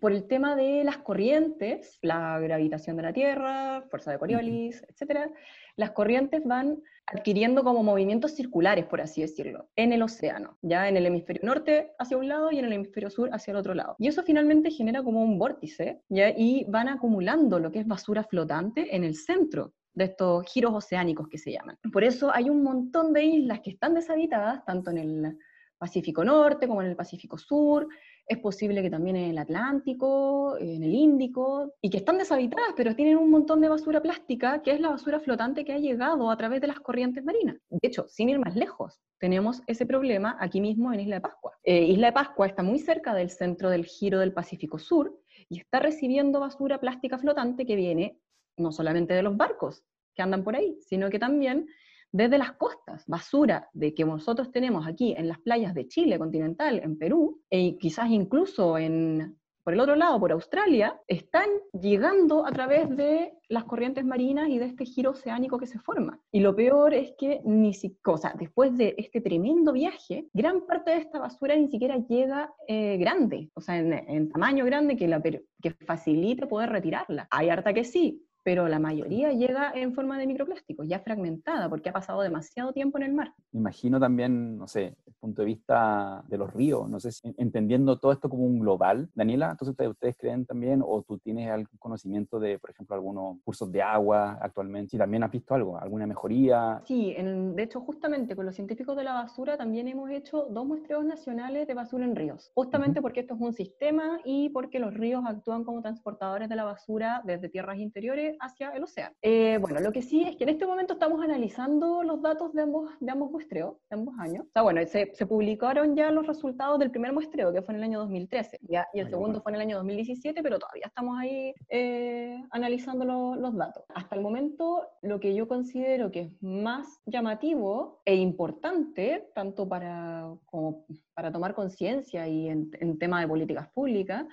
Por 0.00 0.12
el 0.12 0.26
tema 0.26 0.56
de 0.56 0.84
las 0.84 0.98
corrientes, 0.98 1.98
la 2.02 2.38
gravitación 2.38 2.96
de 2.96 3.02
la 3.02 3.12
Tierra, 3.12 3.82
fuerza 3.90 4.10
de 4.10 4.18
Coriolis, 4.18 4.82
etc., 4.88 5.30
las 5.76 5.92
corrientes 5.92 6.42
van 6.44 6.82
adquiriendo 7.12 7.64
como 7.64 7.82
movimientos 7.82 8.32
circulares, 8.32 8.84
por 8.86 9.00
así 9.00 9.22
decirlo, 9.22 9.68
en 9.76 9.92
el 9.92 10.02
océano, 10.02 10.58
ya 10.62 10.88
en 10.88 10.96
el 10.96 11.06
hemisferio 11.06 11.42
norte 11.44 11.92
hacia 11.98 12.16
un 12.16 12.28
lado 12.28 12.50
y 12.52 12.58
en 12.58 12.66
el 12.66 12.72
hemisferio 12.72 13.10
sur 13.10 13.30
hacia 13.32 13.52
el 13.52 13.56
otro 13.56 13.74
lado. 13.74 13.96
Y 13.98 14.08
eso 14.08 14.22
finalmente 14.22 14.70
genera 14.70 15.02
como 15.02 15.22
un 15.22 15.38
vórtice, 15.38 16.02
¿ya? 16.08 16.30
y 16.30 16.64
van 16.68 16.88
acumulando 16.88 17.58
lo 17.58 17.70
que 17.70 17.80
es 17.80 17.86
basura 17.86 18.24
flotante 18.24 18.94
en 18.94 19.04
el 19.04 19.14
centro 19.14 19.72
de 19.94 20.04
estos 20.04 20.44
giros 20.52 20.72
oceánicos 20.74 21.28
que 21.28 21.38
se 21.38 21.52
llaman. 21.52 21.76
Por 21.92 22.04
eso 22.04 22.30
hay 22.32 22.50
un 22.50 22.62
montón 22.62 23.12
de 23.12 23.24
islas 23.24 23.60
que 23.60 23.70
están 23.70 23.94
deshabitadas, 23.94 24.64
tanto 24.64 24.90
en 24.90 24.98
el 24.98 25.38
Pacífico 25.78 26.24
Norte 26.24 26.68
como 26.68 26.82
en 26.82 26.88
el 26.88 26.96
Pacífico 26.96 27.38
Sur, 27.38 27.88
es 28.28 28.38
posible 28.38 28.82
que 28.82 28.90
también 28.90 29.16
en 29.16 29.30
el 29.30 29.38
Atlántico, 29.38 30.58
en 30.58 30.82
el 30.82 30.94
Índico, 30.94 31.72
y 31.80 31.88
que 31.88 31.96
están 31.96 32.18
deshabitadas, 32.18 32.74
pero 32.76 32.94
tienen 32.94 33.16
un 33.16 33.30
montón 33.30 33.60
de 33.62 33.70
basura 33.70 34.02
plástica, 34.02 34.62
que 34.62 34.72
es 34.72 34.80
la 34.80 34.90
basura 34.90 35.18
flotante 35.18 35.64
que 35.64 35.72
ha 35.72 35.78
llegado 35.78 36.30
a 36.30 36.36
través 36.36 36.60
de 36.60 36.66
las 36.66 36.78
corrientes 36.80 37.24
marinas. 37.24 37.56
De 37.70 37.88
hecho, 37.88 38.06
sin 38.08 38.28
ir 38.28 38.38
más 38.38 38.54
lejos, 38.54 39.00
tenemos 39.18 39.62
ese 39.66 39.86
problema 39.86 40.36
aquí 40.40 40.60
mismo 40.60 40.92
en 40.92 41.00
Isla 41.00 41.16
de 41.16 41.20
Pascua. 41.22 41.52
Eh, 41.62 41.84
Isla 41.84 42.08
de 42.08 42.12
Pascua 42.12 42.46
está 42.46 42.62
muy 42.62 42.78
cerca 42.78 43.14
del 43.14 43.30
centro 43.30 43.70
del 43.70 43.86
giro 43.86 44.18
del 44.18 44.34
Pacífico 44.34 44.78
Sur 44.78 45.18
y 45.48 45.58
está 45.60 45.80
recibiendo 45.80 46.40
basura 46.40 46.78
plástica 46.78 47.18
flotante 47.18 47.64
que 47.64 47.76
viene 47.76 48.18
no 48.58 48.72
solamente 48.72 49.14
de 49.14 49.22
los 49.22 49.36
barcos 49.36 49.84
que 50.14 50.22
andan 50.22 50.44
por 50.44 50.54
ahí, 50.54 50.76
sino 50.82 51.08
que 51.08 51.18
también 51.18 51.66
desde 52.12 52.38
las 52.38 52.52
costas, 52.52 53.04
basura 53.06 53.68
de 53.72 53.94
que 53.94 54.04
nosotros 54.04 54.50
tenemos 54.50 54.86
aquí 54.86 55.14
en 55.16 55.28
las 55.28 55.38
playas 55.38 55.74
de 55.74 55.88
Chile 55.88 56.18
continental, 56.18 56.80
en 56.82 56.98
Perú, 56.98 57.40
e 57.50 57.76
quizás 57.78 58.10
incluso 58.10 58.78
en, 58.78 59.38
por 59.68 59.74
el 59.74 59.80
otro 59.80 59.96
lado, 59.96 60.18
por 60.18 60.32
Australia, 60.32 60.98
están 61.06 61.46
llegando 61.78 62.46
a 62.46 62.50
través 62.52 62.88
de 62.96 63.34
las 63.50 63.64
corrientes 63.64 64.02
marinas 64.02 64.48
y 64.48 64.58
de 64.58 64.64
este 64.64 64.86
giro 64.86 65.10
oceánico 65.10 65.58
que 65.58 65.66
se 65.66 65.78
forma. 65.78 66.18
Y 66.32 66.40
lo 66.40 66.56
peor 66.56 66.94
es 66.94 67.12
que 67.18 67.42
ni 67.44 67.74
siquiera, 67.74 68.32
después 68.38 68.74
de 68.78 68.94
este 68.96 69.20
tremendo 69.20 69.74
viaje, 69.74 70.26
gran 70.32 70.64
parte 70.66 70.92
de 70.92 70.96
esta 70.96 71.18
basura 71.18 71.54
ni 71.54 71.68
siquiera 71.68 71.98
llega 71.98 72.50
eh, 72.66 72.96
grande, 72.96 73.50
o 73.52 73.60
sea, 73.60 73.76
en, 73.76 74.30
tamaño 74.30 74.64
grande 74.64 74.96
que, 74.96 75.06
la, 75.06 75.20
que 75.20 75.70
facilite 75.84 76.46
poder 76.46 76.70
retirarla. 76.70 77.28
Hay 77.30 77.50
harta 77.50 77.74
que 77.74 77.84
sí, 77.84 78.26
pero 78.42 78.68
la 78.68 78.78
mayoría 78.78 79.32
llega 79.32 79.72
en 79.74 79.94
forma 79.94 80.18
de 80.18 80.26
microplásticos, 80.26 80.88
ya 80.88 81.00
fragmentada, 81.00 81.68
porque 81.68 81.90
ha 81.90 81.92
pasado 81.92 82.22
demasiado 82.22 82.72
tiempo 82.72 82.98
en 82.98 83.04
el 83.04 83.14
mar. 83.14 83.34
Imagino 83.52 84.00
también, 84.00 84.56
no 84.56 84.66
sé, 84.66 84.96
el 85.06 85.14
punto 85.20 85.42
de 85.42 85.46
vista 85.46 86.24
de 86.28 86.38
los 86.38 86.52
ríos, 86.52 86.88
no 86.88 87.00
sé, 87.00 87.12
si, 87.12 87.34
entendiendo 87.36 87.98
todo 87.98 88.12
esto 88.12 88.28
como 88.28 88.44
un 88.44 88.58
global. 88.58 89.08
Daniela, 89.14 89.50
entonces 89.50 89.72
ustedes, 89.72 89.90
ustedes 89.90 90.16
creen 90.16 90.46
también, 90.46 90.82
o 90.84 91.02
tú 91.02 91.18
tienes 91.18 91.50
algún 91.50 91.78
conocimiento 91.78 92.38
de, 92.38 92.58
por 92.58 92.70
ejemplo, 92.70 92.94
algunos 92.94 93.38
cursos 93.44 93.70
de 93.70 93.82
agua 93.82 94.38
actualmente, 94.40 94.90
si 94.90 94.98
también 94.98 95.22
has 95.22 95.30
visto 95.30 95.54
algo, 95.54 95.78
alguna 95.78 96.06
mejoría. 96.06 96.80
Sí, 96.84 97.14
de 97.18 97.62
hecho, 97.62 97.80
justamente 97.80 98.36
con 98.36 98.46
los 98.46 98.54
científicos 98.54 98.96
de 98.96 99.04
la 99.04 99.12
basura 99.12 99.56
también 99.56 99.88
hemos 99.88 100.10
hecho 100.10 100.46
dos 100.50 100.66
muestreos 100.66 101.04
nacionales 101.04 101.66
de 101.66 101.74
basura 101.74 102.04
en 102.04 102.16
ríos, 102.16 102.50
justamente 102.54 103.02
porque 103.02 103.20
esto 103.20 103.34
es 103.34 103.40
un 103.40 103.52
sistema 103.52 104.20
y 104.24 104.50
porque 104.50 104.78
los 104.78 104.94
ríos 104.94 105.24
actúan 105.26 105.64
como 105.64 105.82
transportadores 105.82 106.48
de 106.48 106.56
la 106.56 106.64
basura 106.64 107.22
desde 107.24 107.48
tierras 107.48 107.78
interiores 107.78 108.27
directamente 108.28 108.38
hacia 108.40 108.70
el 108.70 108.82
océano. 108.84 109.14
Eh, 109.22 109.58
bueno, 109.60 109.80
lo 109.80 109.92
que 109.92 110.02
sí 110.02 110.22
es 110.22 110.36
que 110.36 110.44
en 110.44 110.50
este 110.50 110.66
momento 110.66 110.94
estamos 110.94 111.22
analizando 111.22 112.02
los 112.02 112.20
datos 112.22 112.52
de 112.52 112.62
ambos, 112.62 112.90
de 113.00 113.10
ambos 113.10 113.30
muestreos, 113.30 113.76
de 113.90 113.96
ambos 113.96 114.14
años. 114.18 114.44
O 114.46 114.50
sea, 114.52 114.62
bueno, 114.62 114.80
se, 114.86 115.12
se 115.14 115.26
publicaron 115.26 115.96
ya 115.96 116.10
los 116.10 116.26
resultados 116.26 116.78
del 116.78 116.90
primer 116.90 117.12
muestreo, 117.12 117.52
que 117.52 117.62
fue 117.62 117.74
en 117.74 117.78
el 117.78 117.84
año 117.84 117.98
2013, 118.00 118.58
ya, 118.62 118.86
y 118.92 119.00
el 119.00 119.06
Ay, 119.06 119.10
segundo 119.10 119.28
bueno. 119.34 119.42
fue 119.42 119.52
en 119.52 119.56
el 119.56 119.60
año 119.62 119.76
2017, 119.76 120.42
pero 120.42 120.58
todavía 120.58 120.86
estamos 120.86 121.18
ahí 121.18 121.54
eh, 121.68 122.42
analizando 122.50 123.04
lo- 123.04 123.36
los 123.36 123.54
datos. 123.56 123.84
Hasta 123.94 124.14
el 124.16 124.22
momento, 124.22 124.86
lo 125.02 125.20
que 125.20 125.34
yo 125.34 125.48
considero 125.48 126.10
que 126.10 126.20
es 126.22 126.42
más 126.42 127.00
llamativo 127.06 128.00
e 128.04 128.14
importante, 128.16 129.30
tanto 129.34 129.68
para, 129.68 130.28
como 130.46 130.84
para 131.14 131.32
tomar 131.32 131.54
conciencia 131.54 132.26
y 132.28 132.48
en, 132.48 132.70
en 132.80 132.98
tema 132.98 133.20
de 133.20 133.28
políticas 133.28 133.68
públicas, 133.68 134.24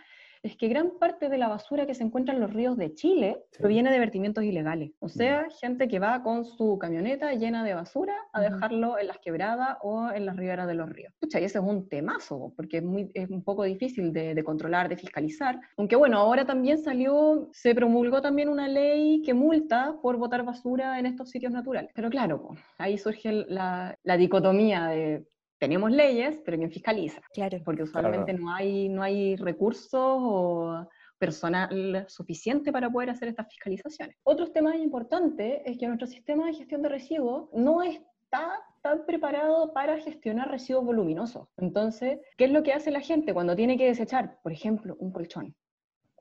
es 0.45 0.55
que 0.57 0.67
gran 0.67 0.91
parte 0.99 1.27
de 1.27 1.37
la 1.37 1.47
basura 1.47 1.85
que 1.87 1.93
se 1.95 2.03
encuentra 2.03 2.33
en 2.35 2.39
los 2.41 2.53
ríos 2.53 2.77
de 2.77 2.93
Chile 2.93 3.37
Sí. 3.51 3.59
proviene 3.59 3.91
de 3.91 3.99
vertimientos 3.99 4.43
ilegales. 4.43 4.91
O 4.99 5.09
sea, 5.09 5.47
gente 5.59 5.87
que 5.87 5.99
va 5.99 6.21
con 6.21 6.45
su 6.45 6.77
camioneta 6.77 7.33
llena 7.33 7.63
de 7.63 7.73
basura 7.73 8.13
a 8.31 8.41
dejarlo 8.41 8.99
en 8.99 9.07
las 9.07 9.17
quebradas 9.19 9.77
o 9.81 10.11
en 10.11 10.25
las 10.25 10.35
riberas 10.37 10.67
de 10.67 10.75
los 10.75 10.89
ríos. 10.89 11.13
Pucha, 11.19 11.39
y 11.39 11.45
ese 11.45 11.57
es 11.57 11.63
un 11.63 11.89
temazo, 11.89 12.53
porque 12.55 12.77
es, 12.77 12.83
muy, 12.83 13.09
es 13.13 13.29
un 13.29 13.43
poco 13.43 13.63
difícil 13.63 14.13
de, 14.13 14.35
de 14.35 14.43
controlar, 14.43 14.87
de 14.87 14.97
fiscalizar. 14.97 15.59
Aunque 15.77 15.95
bueno, 15.95 16.17
ahora 16.19 16.45
también 16.45 16.77
salió, 16.77 17.49
se 17.51 17.73
promulgó 17.73 18.21
también 18.21 18.49
una 18.49 18.67
ley 18.67 19.21
que 19.23 19.33
multa 19.33 19.95
por 20.01 20.17
botar 20.17 20.43
basura 20.43 20.99
en 20.99 21.07
estos 21.07 21.29
sitios 21.31 21.51
naturales. 21.53 21.91
Pero 21.95 22.09
claro, 22.09 22.41
po, 22.41 22.55
ahí 22.77 22.97
surge 22.97 23.31
la, 23.47 23.97
la 24.03 24.17
dicotomía 24.17 24.87
de 24.87 25.25
tenemos 25.65 25.91
leyes, 25.91 26.41
pero 26.45 26.57
¿quién 26.57 26.71
fiscaliza? 26.71 27.21
Claro. 27.33 27.57
porque 27.65 27.83
usualmente 27.83 28.33
no, 28.33 28.53
hay, 28.53 28.87
no 28.89 29.01
hay 29.01 29.35
recursos 29.35 29.91
o 30.21 30.87
personal 31.17 32.05
suficiente 32.07 32.71
para 32.71 32.89
poder 32.89 33.09
hacer 33.09 33.27
estas 33.29 33.47
fiscalizaciones. 33.47 34.15
Otros 34.23 34.51
temas 34.53 34.75
importantes 34.75 35.61
es 35.65 35.77
que 35.77 35.87
nuestro 35.87 36.07
sistema 36.07 36.45
de 36.47 36.53
gestión 36.53 36.81
de 36.81 36.89
residuos 36.89 37.49
no 37.53 37.81
está 37.81 38.61
tan 38.81 39.05
preparado 39.05 39.73
para 39.73 39.97
gestionar 39.97 40.51
residuos 40.51 40.85
voluminosos. 40.85 41.47
Entonces, 41.57 42.19
¿qué 42.37 42.45
es 42.45 42.51
lo 42.51 42.61
que 42.63 42.73
hace 42.73 42.91
la 42.91 42.99
gente 42.99 43.33
cuando 43.33 43.55
tiene 43.55 43.77
que 43.77 43.85
desechar, 43.85 44.39
por 44.43 44.51
ejemplo, 44.51 44.95
un 44.99 45.11
colchón, 45.11 45.55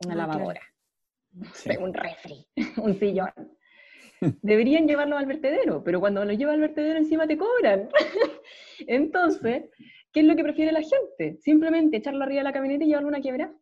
una 0.07 0.15
Ah, 0.15 0.27
claro. 0.27 0.33
lavadora, 0.33 0.61
Sí. 1.53 1.71
un 1.81 1.93
refri, 1.93 2.47
un 2.87 2.95
sillón? 2.99 3.31
Deberían 4.43 4.87
llevarlo 4.87 5.17
al 5.17 5.27
vertedero, 5.27 5.83
pero 5.85 6.01
cuando 6.01 6.25
lo 6.25 6.33
lleva 6.33 6.53
al 6.53 6.61
vertedero 6.61 6.99
encima 6.99 7.27
te 7.27 7.37
cobran. 7.37 7.89
Entonces, 8.87 9.65
¿qué 10.13 10.21
es 10.21 10.27
lo 10.27 10.37
que 10.37 10.43
prefiere 10.43 10.73
la 10.73 10.83
gente? 10.83 11.39
Simplemente 11.43 11.97
echarlo 11.97 12.23
arriba 12.25 12.41
de 12.41 12.45
la 12.45 12.53
camioneta 12.53 12.85
y 12.85 12.89
llevarlo 12.89 13.09
a 13.09 13.13
una 13.13 13.21
quiebra. 13.21 13.53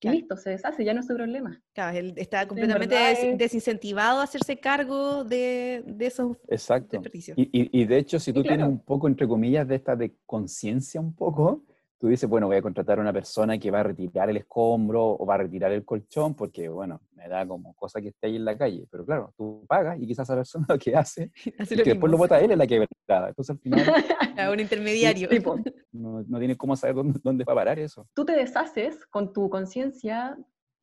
Claro. 0.00 0.16
listo, 0.18 0.36
se 0.36 0.50
deshace, 0.50 0.84
ya 0.84 0.94
no 0.94 0.98
es 0.98 1.06
su 1.06 1.14
problema. 1.14 1.62
Claro, 1.72 1.96
él 1.96 2.12
está 2.16 2.48
completamente 2.48 2.92
verdad 2.96 3.10
des- 3.10 3.22
es- 3.22 3.38
desincentivado 3.38 4.18
a 4.18 4.24
hacerse 4.24 4.58
cargo 4.58 5.22
de, 5.22 5.84
de 5.86 6.06
esos 6.06 6.36
Exacto. 6.48 6.88
desperdicios. 6.96 7.38
Y, 7.38 7.42
y- 7.52 7.70
y 7.82 7.84
de 7.84 7.98
hecho, 7.98 8.18
si 8.18 8.32
tú 8.32 8.42
tienes 8.42 8.66
un 8.66 8.80
poco, 8.80 9.06
entre 9.06 9.28
comillas, 9.28 9.68
de 9.68 9.76
esta 9.76 9.94
de 9.94 10.12
conciencia 10.26 11.00
un 11.00 11.14
poco, 11.14 11.62
tú 12.02 12.08
dices, 12.08 12.28
bueno, 12.28 12.48
voy 12.48 12.56
a 12.56 12.62
contratar 12.62 12.98
a 12.98 13.00
una 13.00 13.12
persona 13.12 13.56
que 13.58 13.70
va 13.70 13.78
a 13.78 13.84
retirar 13.84 14.28
el 14.28 14.38
escombro 14.38 15.16
o 15.16 15.24
va 15.24 15.36
a 15.36 15.38
retirar 15.38 15.70
el 15.70 15.84
colchón 15.84 16.34
porque, 16.34 16.68
bueno, 16.68 17.00
me 17.14 17.28
da 17.28 17.46
como 17.46 17.76
cosa 17.76 18.00
que 18.00 18.08
esté 18.08 18.26
ahí 18.26 18.34
en 18.34 18.44
la 18.44 18.58
calle. 18.58 18.88
Pero 18.90 19.06
claro, 19.06 19.32
tú 19.36 19.64
pagas 19.68 20.00
y 20.00 20.06
quizás 20.08 20.28
esa 20.28 20.34
persona 20.34 20.66
lo 20.68 20.78
que 20.80 20.96
hace 20.96 21.30
Hace 21.60 21.76
lo 21.76 21.84
que 21.84 21.90
después 21.90 22.10
lo 22.10 22.18
bota 22.18 22.40
él 22.40 22.50
en 22.50 22.58
la 22.58 22.66
quebrada. 22.66 23.28
Entonces 23.28 23.50
al 23.50 23.60
final 23.60 23.86
A 24.36 24.50
un 24.50 24.58
intermediario. 24.58 25.28
No, 25.92 26.24
no 26.26 26.38
tienes 26.38 26.56
cómo 26.56 26.74
saber 26.74 26.96
dónde, 26.96 27.20
dónde 27.22 27.44
va 27.44 27.52
a 27.52 27.56
parar 27.56 27.78
eso. 27.78 28.08
Tú 28.14 28.24
te 28.24 28.32
deshaces 28.32 29.06
con 29.06 29.32
tu 29.32 29.48
conciencia 29.48 30.36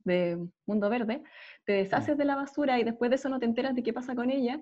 de 0.06 0.38
mundo 0.66 0.90
verde, 0.90 1.24
te 1.66 1.74
deshaces 1.74 2.18
de 2.18 2.26
la 2.26 2.36
basura 2.36 2.80
y 2.80 2.84
después 2.84 3.10
de 3.10 3.16
eso 3.16 3.28
no 3.28 3.40
te 3.40 3.46
enteras 3.46 3.76
de 3.76 3.84
qué 3.84 3.92
pasa 3.92 4.16
con 4.16 4.30
ella. 4.30 4.62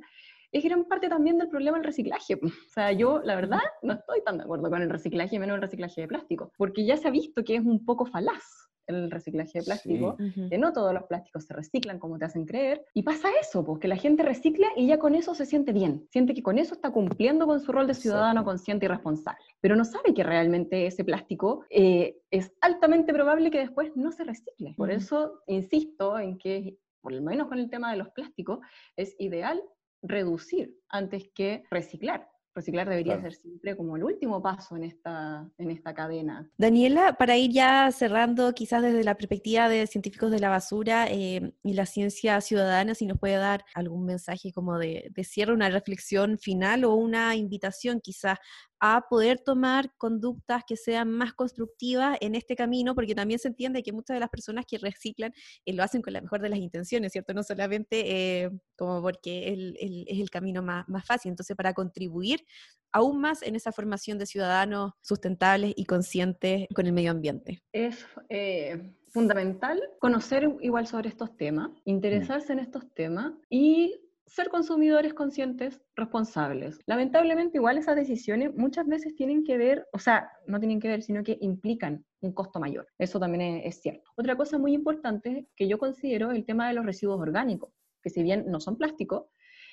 Es 0.52 0.64
gran 0.64 0.86
parte 0.86 1.10
también 1.10 1.38
del 1.38 1.50
problema 1.50 1.78
del 1.78 1.86
reciclaje. 1.86 2.36
O 2.36 2.50
sea, 2.70 2.92
yo 2.92 3.22
la 3.24 3.36
verdad 3.36 3.60
no 3.82 3.94
estoy 3.94 4.22
tan 4.24 4.38
de 4.38 4.44
acuerdo 4.44 4.70
con 4.70 4.82
el 4.82 4.90
reciclaje, 4.90 5.40
menos 5.40 5.56
el 5.56 5.62
reciclaje 5.62 6.02
de 6.02 6.08
plástico, 6.08 6.52
porque 6.58 6.86
ya 6.86 6.98
se 6.98 7.08
ha 7.08 7.12
visto 7.12 7.44
que 7.44 7.56
es 7.56 7.66
un 7.66 7.84
poco 7.86 8.06
falaz 8.06 8.44
el 8.88 9.12
reciclaje 9.12 9.60
de 9.60 9.66
plástico. 9.66 10.16
Ujú. 10.18 10.50
que 10.50 10.58
no 10.58 10.72
todos 10.72 10.94
los 10.94 11.04
plásticos 11.04 11.46
se 11.46 11.54
reciclan 11.54 12.00
como 12.00 12.18
te 12.18 12.26
hacen 12.26 12.46
creer, 12.46 12.86
y 12.94 13.04
pasa 13.04 13.28
eso, 13.42 13.66
pues 13.66 13.80
que 13.80 13.88
la 13.88 13.98
gente 13.98 14.24
recicla 14.24 14.68
y 14.76 14.88
ya 14.88 14.98
con 14.98 15.14
eso 15.14 15.36
se 15.36 15.46
siente 15.46 15.74
bien, 15.74 16.08
siente 16.10 16.34
que 16.34 16.42
con 16.42 16.58
eso 16.58 16.74
está 16.74 16.92
cumpliendo 16.92 17.46
con 17.46 17.60
su 17.60 17.72
rol 17.72 17.86
de 17.86 17.94
ciudadano 17.94 18.40
Exacto. 18.40 18.50
consciente 18.50 18.86
y 18.86 18.90
responsable, 18.90 19.44
pero 19.60 19.76
no 19.76 19.84
sabe 19.84 20.14
que 20.14 20.24
realmente 20.24 20.88
ese 20.88 21.04
plástico 21.04 21.66
eh, 21.70 22.18
es 22.32 22.54
altamente 22.62 23.14
probable 23.14 23.52
que 23.52 23.60
después 23.60 23.92
no 23.96 24.12
se 24.14 24.24
recicle. 24.24 24.74
Por 24.78 24.90
eso 24.90 25.42
insisto 25.48 26.18
en 26.18 26.38
que, 26.38 26.78
por 27.02 27.12
lo 27.12 27.22
menos 27.22 27.48
con 27.48 27.60
el 27.60 27.70
tema 27.70 27.92
de 27.92 27.98
los 27.98 28.10
plásticos, 28.12 28.60
es 28.96 29.16
ideal 29.20 29.62
reducir 30.02 30.76
antes 30.90 31.30
que 31.34 31.64
reciclar. 31.72 32.30
Reciclar 32.56 32.90
debería 32.90 33.14
Claro. 33.14 33.30
ser 33.30 33.40
siempre 33.40 33.78
como 33.78 33.98
el 33.98 34.04
último 34.04 34.42
paso 34.42 34.76
en 34.76 34.84
esta, 34.86 35.48
en 35.60 35.70
esta 35.70 35.94
cadena. 35.94 36.50
Daniela, 36.58 37.14
para 37.14 37.38
ir 37.38 37.52
ya 37.52 37.92
cerrando, 37.92 38.52
quizás 38.54 38.82
desde 38.82 39.04
la 39.04 39.14
perspectiva 39.14 39.70
de 39.70 39.86
científicos 39.86 40.32
de 40.32 40.40
la 40.40 40.50
basura 40.50 41.06
eh, 41.08 41.54
y 41.62 41.74
la 41.74 41.86
ciencia 41.86 42.42
ciudadana, 42.42 42.96
si 42.96 43.06
nos 43.06 43.20
puede 43.20 43.36
dar 43.36 43.64
algún 43.76 44.06
mensaje 44.06 44.52
como 44.52 44.80
de, 44.80 45.08
de 45.14 45.24
cierre, 45.24 45.54
una 45.54 45.70
reflexión 45.70 46.40
final 46.40 46.84
o 46.84 46.96
una 46.96 47.36
invitación 47.36 48.02
quizás 48.02 48.40
a 48.80 49.06
poder 49.10 49.40
tomar 49.40 49.94
conductas 49.98 50.64
que 50.68 50.78
sean 50.78 51.10
más 51.10 51.34
constructivas 51.34 52.18
en 52.22 52.36
este 52.36 52.56
camino, 52.56 52.96
porque 52.96 53.16
también 53.16 53.40
se 53.40 53.48
entiende 53.48 53.84
que 53.84 53.92
muchas 53.92 54.16
de 54.16 54.20
las 54.20 54.30
personas 54.30 54.66
que 54.66 54.78
reciclan 54.78 55.34
eh, 55.66 55.74
lo 55.74 55.84
hacen 55.84 56.02
con 56.02 56.14
la 56.14 56.22
mejor 56.22 56.42
de 56.42 56.50
las 56.50 56.60
intenciones, 56.60 57.12
¿cierto? 57.12 57.34
No 57.34 57.44
solamente 57.44 58.44
eh, 58.44 58.50
como 58.76 59.02
porque 59.02 59.76
es 59.80 60.20
el 60.20 60.30
camino 60.30 60.62
más, 60.62 60.88
más 60.88 61.06
fácil. 61.06 61.30
Entonces, 61.30 61.56
para 61.56 61.74
contribuir 61.74 62.46
aún 62.92 63.20
más 63.20 63.42
en 63.44 63.56
esa 63.56 63.72
formación 63.72 64.18
de 64.18 64.26
ciudadanos 64.26 64.94
sustentables 65.02 65.74
y 65.76 65.86
conscientes 65.86 66.68
con 66.74 66.86
el 66.86 66.94
medio 66.94 67.12
ambiente. 67.12 67.62
es 67.72 68.06
eh, 68.30 68.94
fundamental 69.10 69.82
conocer 70.00 70.50
igual 70.62 70.88
sobre 70.88 71.10
estos 71.10 71.36
temas, 71.38 71.70
interesarse 71.86 72.54
en 72.54 72.60
estos 72.60 72.84
temas 72.94 73.34
y 73.50 73.96
ser 74.28 74.50
consumidores 74.50 75.14
conscientes, 75.14 75.82
responsables. 75.96 76.80
Lamentablemente, 76.86 77.58
igual 77.58 77.78
esas 77.78 77.96
decisiones 77.96 78.54
muchas 78.54 78.86
veces 78.86 79.16
tienen 79.16 79.46
que 79.46 79.58
ver, 79.58 79.88
o 79.94 80.00
sea, 80.00 80.30
no 80.46 80.60
tienen 80.60 80.82
que 80.82 80.90
ver, 80.90 81.02
sino 81.02 81.24
que 81.24 81.38
implican 81.42 82.06
un 82.20 82.34
costo 82.34 82.60
mayor. 82.60 82.88
Eso 82.98 83.20
también 83.20 83.62
es, 83.64 83.82
cierto. 83.82 84.12
Otra 84.16 84.36
cosa 84.36 84.58
muy 84.58 84.74
importante 84.74 85.48
que 85.56 85.68
yo 85.68 85.78
considero 85.78 86.32
es 86.32 86.38
el 86.38 86.46
tema 86.46 86.68
de 86.68 86.74
los 86.74 86.86
residuos 86.86 87.20
orgánicos, 87.22 87.72
que 88.04 88.10
si 88.10 88.22
bien 88.22 88.46
no 88.48 88.60
son 88.60 88.78
plásticos, 88.78 89.26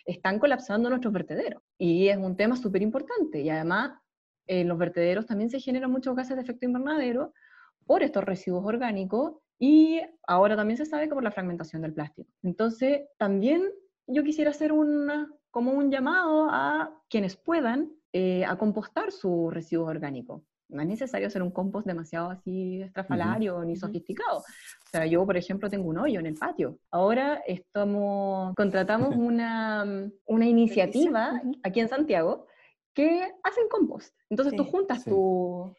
están 0.07 0.39
colapsando 0.39 0.89
nuestros 0.89 1.13
vertederos. 1.13 1.63
Y 1.77 2.09
es 2.09 2.17
un 2.17 2.37
tema 2.37 2.57
súper 2.57 2.83
importante. 2.83 3.41
Y 3.41 3.51
además, 3.51 3.99
en 4.47 4.69
los 4.69 4.79
vertederos 4.79 5.27
también 5.27 5.51
se 5.51 5.59
generan 5.59 5.91
muchos 5.91 6.15
gases 6.15 6.37
de 6.37 6.43
efecto 6.43 6.65
invernadero 6.65 7.33
por 7.87 8.03
estos 8.03 8.23
residuos 8.23 8.65
orgánicos 8.65 9.35
y 9.59 10.01
ahora 10.27 10.57
también 10.57 10.77
se 10.77 10.87
sabe 10.87 11.09
que 11.09 11.15
por 11.15 11.25
la 11.25 11.31
fragmentación 11.31 11.83
del 11.83 11.95
plástico. 11.95 12.31
Entonces, 12.43 13.09
también 13.19 13.63
yo 14.07 14.23
quisiera 14.23 14.51
hacer 14.51 14.73
una, 14.73 15.31
como 15.51 15.73
un 15.73 15.91
llamado 15.91 16.49
a 16.51 16.91
quienes 17.09 17.37
puedan 17.37 17.91
eh, 18.13 18.45
a 18.45 18.57
compostar 18.57 19.13
sus 19.13 19.53
residuos 19.53 19.89
orgánicos. 19.89 20.43
No 20.69 20.81
es 20.83 20.89
necesario 20.89 21.27
hacer 21.27 21.43
un 21.43 21.51
compost 21.51 21.87
demasiado 21.87 22.31
así 22.31 22.81
estrafalario 22.83 23.63
ni 23.65 23.73
Ujú. 23.73 23.81
sofisticado. 23.81 24.39
O 24.39 24.89
sea, 24.91 25.07
yo, 25.07 25.25
por 25.27 25.37
ejemplo, 25.37 25.69
tengo 25.69 25.89
un 25.89 25.99
hoyo 25.99 26.21
en 26.21 26.27
el 26.27 26.35
patio. 26.35 26.79
Ahora 26.91 27.43
estamos, 27.47 28.55
contratamos 28.57 29.15
una, 29.17 29.85
una 30.27 30.47
iniciativa 30.47 31.41
aquí 31.63 31.81
en 31.81 31.89
Santiago 31.89 32.47
que 32.95 33.31
hacen 33.43 33.69
compost. 33.69 34.15
Entonces 34.31 34.57
tú 34.57 34.65
juntas 34.65 35.03
Sí. 35.03 35.11
tu, 35.11 35.75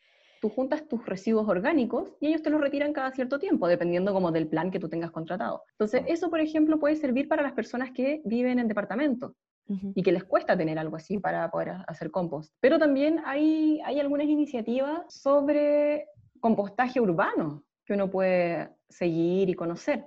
tú 0.45 0.49
juntas 0.51 0.87
tus 0.87 1.03
residuos 1.07 1.47
orgánicos 1.49 2.13
y 2.19 2.27
ellos 2.27 2.43
te 2.43 2.51
los 2.51 2.61
retiran 2.61 2.93
cada 2.93 3.11
cierto 3.11 3.39
tiempo, 3.39 3.67
dependiendo 3.67 4.13
como 4.13 4.31
del 4.31 4.47
plan 4.47 4.69
que 4.69 4.79
tú 4.79 4.87
tengas 4.87 5.09
contratado. 5.09 5.63
Entonces, 5.71 6.03
eso, 6.07 6.29
por 6.29 6.39
ejemplo, 6.39 6.79
puede 6.79 6.95
servir 6.97 7.27
para 7.27 7.41
las 7.41 7.53
personas 7.53 7.89
que 7.89 8.21
viven 8.25 8.59
en 8.59 8.67
departamentos 8.67 9.31
Ujú. 9.67 9.91
y 9.95 10.03
que 10.03 10.11
les 10.11 10.23
cuesta 10.23 10.55
tener 10.55 10.77
algo 10.77 10.97
así 10.97 11.17
para 11.17 11.49
poder 11.49 11.69
ha- 11.69 11.81
hacer 11.87 12.11
compost. 12.11 12.53
Pero 12.59 12.77
también 12.77 13.21
hay, 13.25 13.81
hay 13.83 13.99
algunas 13.99 14.27
iniciativas 14.27 15.01
sobre 15.11 16.05
compostaje 16.39 17.01
urbano 17.01 17.63
que 17.83 17.93
uno 17.93 18.11
puede 18.11 18.69
seguir 18.87 19.49
y 19.49 19.55
conocer 19.55 20.05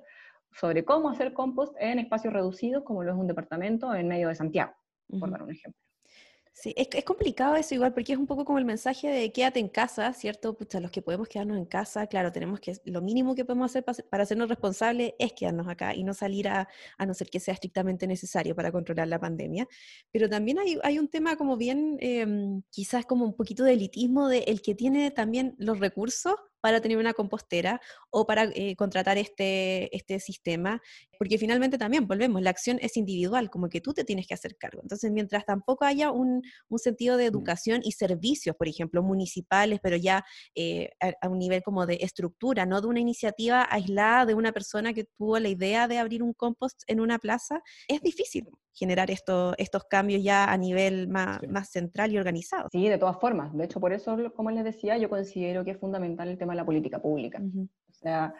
sobre 0.52 0.84
cómo 0.84 1.08
hacer 1.10 1.32
compost 1.32 1.74
en 1.80 1.98
espacios 1.98 2.32
reducidos, 2.32 2.84
como 2.84 3.02
lo 3.02 3.10
es 3.12 3.18
un 3.18 3.26
departamento 3.26 3.92
en 3.92 4.06
medio 4.06 4.28
de 4.28 4.36
Santiago, 4.36 4.72
por 5.08 5.22
Ujú. 5.22 5.30
dar 5.32 5.42
un 5.42 5.50
ejemplo. 5.50 5.80
Sí, 6.60 6.74
es, 6.76 6.88
es 6.92 7.04
complicado 7.04 7.54
eso 7.54 7.72
igual, 7.76 7.94
porque 7.94 8.14
es 8.14 8.18
un 8.18 8.26
poco 8.26 8.44
como 8.44 8.58
el 8.58 8.64
mensaje 8.64 9.06
de 9.08 9.30
quédate 9.32 9.60
en 9.60 9.68
casa, 9.68 10.12
¿cierto? 10.12 10.56
Pucha, 10.56 10.80
los 10.80 10.90
que 10.90 11.02
podemos 11.02 11.28
quedarnos 11.28 11.56
en 11.56 11.66
casa, 11.66 12.08
claro, 12.08 12.32
tenemos 12.32 12.58
que, 12.58 12.72
lo 12.84 13.00
mínimo 13.00 13.36
que 13.36 13.44
podemos 13.44 13.70
hacer 13.70 13.84
pa- 13.84 13.92
para 14.10 14.24
hacernos 14.24 14.48
responsables 14.48 15.12
es 15.20 15.32
quedarnos 15.34 15.68
acá 15.68 15.94
y 15.94 16.02
no 16.02 16.14
salir 16.14 16.48
a, 16.48 16.66
a 16.98 17.06
no 17.06 17.14
ser 17.14 17.30
que 17.30 17.38
sea 17.38 17.54
estrictamente 17.54 18.08
necesario 18.08 18.56
para 18.56 18.72
controlar 18.72 19.06
la 19.06 19.20
pandemia. 19.20 19.68
Pero 20.10 20.28
también 20.28 20.58
hay, 20.58 20.76
hay 20.82 20.98
un 20.98 21.06
tema 21.06 21.36
como 21.36 21.56
bien, 21.56 21.96
em, 22.00 22.62
quizás 22.70 23.06
como 23.06 23.24
un 23.24 23.34
poquito 23.36 23.62
de 23.62 23.74
elitismo 23.74 24.26
de 24.26 24.38
el 24.48 24.60
que 24.60 24.74
tiene 24.74 25.12
también 25.12 25.54
los 25.58 25.78
recursos, 25.78 26.34
para 26.60 26.80
tener 26.80 26.98
una 26.98 27.14
compostera 27.14 27.80
o 28.10 28.26
para 28.26 28.44
eh, 28.54 28.74
contratar 28.76 29.18
este, 29.18 29.94
este 29.96 30.20
sistema, 30.20 30.80
porque 31.18 31.38
finalmente 31.38 31.78
también, 31.78 32.06
volvemos, 32.06 32.42
la 32.42 32.50
acción 32.50 32.78
es 32.80 32.96
individual, 32.96 33.50
como 33.50 33.68
que 33.68 33.80
tú 33.80 33.92
te 33.92 34.04
tienes 34.04 34.26
que 34.26 34.34
hacer 34.34 34.56
cargo. 34.56 34.80
Entonces, 34.82 35.10
mientras 35.10 35.44
tampoco 35.44 35.84
haya 35.84 36.10
un, 36.10 36.42
un 36.68 36.78
sentido 36.78 37.16
de 37.16 37.24
mm. 37.24 37.28
educación 37.28 37.80
y 37.84 37.92
servicios, 37.92 38.56
por 38.56 38.68
ejemplo, 38.68 39.02
municipales, 39.02 39.80
pero 39.82 39.96
ya 39.96 40.24
eh, 40.54 40.90
a, 41.00 41.28
un 41.28 41.38
nivel 41.38 41.62
como 41.62 41.86
de 41.86 41.98
estructura, 42.00 42.66
no 42.66 42.80
de 42.80 42.86
una 42.86 43.00
iniciativa 43.00 43.66
aislada 43.70 44.26
de 44.26 44.34
una 44.34 44.52
persona 44.52 44.92
que 44.94 45.04
tuvo 45.04 45.38
la 45.38 45.48
idea 45.48 45.88
de 45.88 45.98
abrir 45.98 46.22
un 46.22 46.32
compost 46.32 46.82
en 46.86 47.00
una 47.00 47.18
plaza, 47.18 47.62
es 47.88 48.00
difícil 48.02 48.46
generar 48.78 49.10
esto, 49.10 49.54
estos 49.58 49.84
cambios 49.84 50.22
ya 50.22 50.50
a 50.50 50.56
nivel 50.56 51.08
más, 51.08 51.40
más 51.48 51.70
central 51.70 52.12
y 52.12 52.18
organizado. 52.18 52.68
Sí, 52.70 52.88
de 52.88 52.98
todas 52.98 53.18
formas. 53.18 53.52
De 53.56 53.64
hecho, 53.64 53.80
por 53.80 53.92
eso, 53.92 54.16
como 54.34 54.50
les 54.50 54.64
decía, 54.64 54.96
yo 54.98 55.10
considero 55.10 55.64
que 55.64 55.72
es 55.72 55.78
fundamental 55.78 56.28
el 56.28 56.38
tema 56.38 56.52
de 56.52 56.58
la 56.58 56.64
política 56.64 57.00
pública. 57.00 57.40
O 57.40 57.92
sea, 57.92 58.34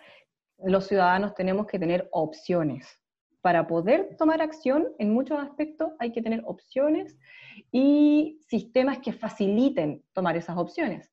los 0.65 0.87
ciudadanos 0.87 1.35
tenemos 1.35 1.67
que 1.67 1.79
tener 1.79 2.09
opciones. 2.13 2.87
Para 3.41 3.67
poder 3.67 4.17
tomar 4.17 4.43
acción 4.43 4.89
en 4.99 5.13
muchos 5.13 5.39
aspectos 5.39 5.93
hay 5.99 6.13
que 6.13 6.23
tener 6.23 6.43
opciones 6.45 7.17
y 7.73 8.41
sistemas 8.49 8.99
que 8.99 9.13
faciliten 9.13 10.03
tomar 10.13 10.37
esas 10.37 10.57
opciones. 10.57 11.13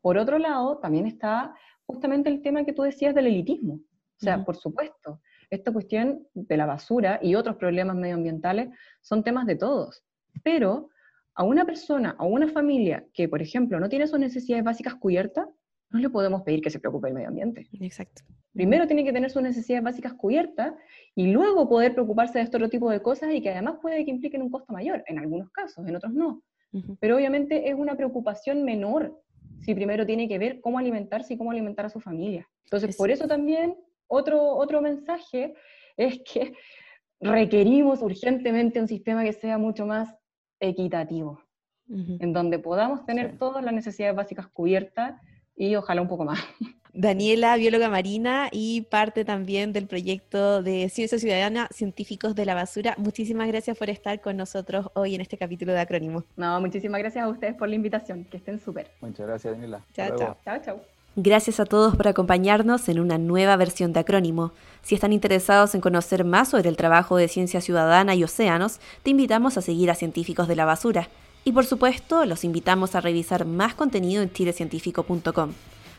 Por 0.00 0.18
otro 0.18 0.38
lado, 0.38 0.78
también 0.78 1.06
está 1.06 1.54
justamente 1.86 2.28
el 2.28 2.42
tema 2.42 2.64
que 2.64 2.72
tú 2.72 2.82
decías 2.82 3.14
del 3.14 3.26
elitismo. 3.26 3.74
O 3.74 4.24
sea, 4.24 4.44
por 4.44 4.56
supuesto, 4.56 5.20
esta 5.54 5.72
cuestión 5.72 6.26
de 6.34 6.56
la 6.56 6.66
basura 6.66 7.18
y 7.22 7.34
otros 7.34 7.56
problemas 7.56 7.96
medioambientales 7.96 8.68
son 9.00 9.22
temas 9.22 9.46
de 9.46 9.56
todos. 9.56 10.04
Pero 10.42 10.90
a 11.34 11.44
una 11.44 11.64
persona, 11.64 12.14
a 12.18 12.24
una 12.24 12.48
familia 12.48 13.04
que, 13.12 13.28
por 13.28 13.42
ejemplo, 13.42 13.80
no 13.80 13.88
tiene 13.88 14.06
sus 14.06 14.18
necesidades 14.18 14.64
básicas 14.64 14.94
cubiertas, 14.94 15.48
no 15.90 16.00
le 16.00 16.10
podemos 16.10 16.42
pedir 16.42 16.60
que 16.60 16.70
se 16.70 16.80
preocupe 16.80 17.08
del 17.08 17.14
medio 17.14 17.28
ambiente. 17.28 17.68
Exacto. 17.80 18.22
Primero 18.52 18.86
tiene 18.86 19.04
que 19.04 19.12
tener 19.12 19.30
sus 19.30 19.42
necesidades 19.42 19.84
básicas 19.84 20.14
cubiertas 20.14 20.74
y 21.14 21.32
luego 21.32 21.68
poder 21.68 21.92
preocuparse 21.92 22.38
de 22.38 22.44
este 22.44 22.56
otro 22.56 22.68
tipo 22.68 22.90
de 22.90 23.02
cosas 23.02 23.32
y 23.32 23.40
que 23.40 23.50
además 23.50 23.76
puede 23.82 24.04
que 24.04 24.10
impliquen 24.10 24.42
un 24.42 24.50
costo 24.50 24.72
mayor, 24.72 25.02
en 25.06 25.18
algunos 25.18 25.50
casos, 25.50 25.86
en 25.86 25.96
otros 25.96 26.12
no. 26.12 26.42
Pero 27.00 27.16
obviamente 27.16 27.68
es 27.68 27.74
una 27.76 27.96
preocupación 27.96 28.64
menor 28.64 29.16
si 29.60 29.74
primero 29.74 30.04
tiene 30.04 30.28
que 30.28 30.38
ver 30.38 30.60
cómo 30.60 30.78
alimentarse 30.78 31.34
y 31.34 31.36
cómo 31.36 31.50
alimentar 31.50 31.86
a 31.86 31.88
su 31.90 32.00
familia. 32.00 32.48
Entonces, 32.64 32.96
por 32.96 33.10
eso 33.10 33.26
también 33.26 33.76
otro, 34.06 34.42
otro 34.56 34.80
mensaje 34.80 35.54
es 35.96 36.20
que 36.20 36.54
requerimos 37.20 38.02
urgentemente 38.02 38.80
un 38.80 38.88
sistema 38.88 39.24
que 39.24 39.32
sea 39.32 39.58
mucho 39.58 39.86
más 39.86 40.14
equitativo, 40.60 41.40
en 41.88 42.32
donde 42.32 42.58
podamos 42.58 43.04
tener 43.04 43.38
todas 43.38 43.64
las 43.64 43.74
necesidades 43.74 44.16
básicas 44.16 44.48
cubiertas 44.48 45.20
y 45.56 45.74
ojalá 45.76 46.02
un 46.02 46.08
poco 46.08 46.24
más. 46.24 46.38
Daniela, 46.96 47.56
bióloga 47.56 47.88
marina 47.88 48.48
y 48.52 48.82
parte 48.82 49.24
también 49.24 49.72
del 49.72 49.88
proyecto 49.88 50.62
de 50.62 50.88
Ciencia 50.88 51.18
Ciudadana 51.18 51.66
Científicos 51.72 52.36
de 52.36 52.46
la 52.46 52.54
Basura. 52.54 52.94
Muchísimas 52.98 53.48
gracias 53.48 53.76
por 53.76 53.90
estar 53.90 54.20
con 54.20 54.36
nosotros 54.36 54.86
hoy 54.94 55.16
en 55.16 55.20
este 55.20 55.36
capítulo 55.36 55.72
de 55.72 55.80
Acrónimo. 55.80 56.22
No, 56.36 56.60
muchísimas 56.60 57.00
gracias 57.00 57.24
a 57.24 57.28
ustedes 57.28 57.54
por 57.54 57.68
la 57.68 57.74
invitación. 57.74 58.24
Que 58.24 58.36
estén 58.36 58.60
súper. 58.60 58.92
Muchas 59.00 59.26
gracias, 59.26 59.54
Daniela. 59.54 59.84
Chao, 59.92 60.16
chao. 60.16 60.36
Chao, 60.44 60.58
chao. 60.62 60.93
Gracias 61.16 61.60
a 61.60 61.64
todos 61.64 61.94
por 61.94 62.08
acompañarnos 62.08 62.88
en 62.88 62.98
una 62.98 63.18
nueva 63.18 63.54
versión 63.54 63.92
de 63.92 64.00
Acrónimo. 64.00 64.50
Si 64.82 64.96
están 64.96 65.12
interesados 65.12 65.76
en 65.76 65.80
conocer 65.80 66.24
más 66.24 66.48
sobre 66.48 66.68
el 66.68 66.76
trabajo 66.76 67.16
de 67.16 67.28
Ciencia 67.28 67.60
Ciudadana 67.60 68.16
y 68.16 68.24
Océanos, 68.24 68.80
te 69.04 69.10
invitamos 69.10 69.56
a 69.56 69.62
seguir 69.62 69.92
a 69.92 69.94
Científicos 69.94 70.48
de 70.48 70.56
la 70.56 70.64
Basura. 70.64 71.08
Y 71.44 71.52
por 71.52 71.66
supuesto, 71.66 72.24
los 72.24 72.42
invitamos 72.42 72.96
a 72.96 73.00
revisar 73.00 73.46
más 73.46 73.74
contenido 73.74 74.24
en 74.24 74.32
chilecientífico.com. 74.32 75.52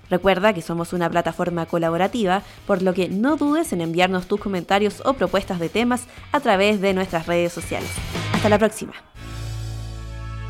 Recuerda 0.10 0.54
que 0.54 0.62
somos 0.62 0.92
una 0.92 1.10
plataforma 1.10 1.66
colaborativa, 1.66 2.44
por 2.68 2.82
lo 2.82 2.94
que 2.94 3.08
no 3.08 3.38
dudes 3.38 3.72
en 3.72 3.80
enviarnos 3.80 4.28
tus 4.28 4.42
comentarios 4.42 5.02
o 5.06 5.14
propuestas 5.14 5.62
de 5.62 5.70
temas 5.70 6.08
a 6.34 6.42
través 6.42 6.82
de 6.82 6.94
nuestras 6.94 7.26
redes 7.26 7.54
sociales. 7.54 7.90
Hasta 8.34 8.50
la 8.50 8.60
próxima. 8.60 8.94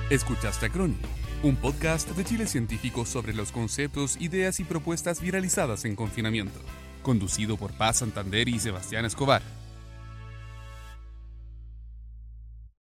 Escuchaste 0.10 0.66
Acrónimo, 0.66 1.08
un 1.44 1.56
podcast 1.56 2.10
de 2.12 2.24
Chile 2.24 2.48
Científico 2.48 3.06
sobre 3.06 3.34
los 3.34 3.52
conceptos, 3.52 4.18
ideas 4.20 4.60
y 4.60 4.64
propuestas 4.64 5.22
viralizadas 5.22 5.86
en 5.86 5.96
confinamiento, 5.96 6.60
conducido 7.04 7.58
por 7.58 7.74
Paz 7.74 7.98
Santander 7.98 8.50
y 8.50 8.60
Sebastián 8.60 9.06
Escobar. 9.06 9.65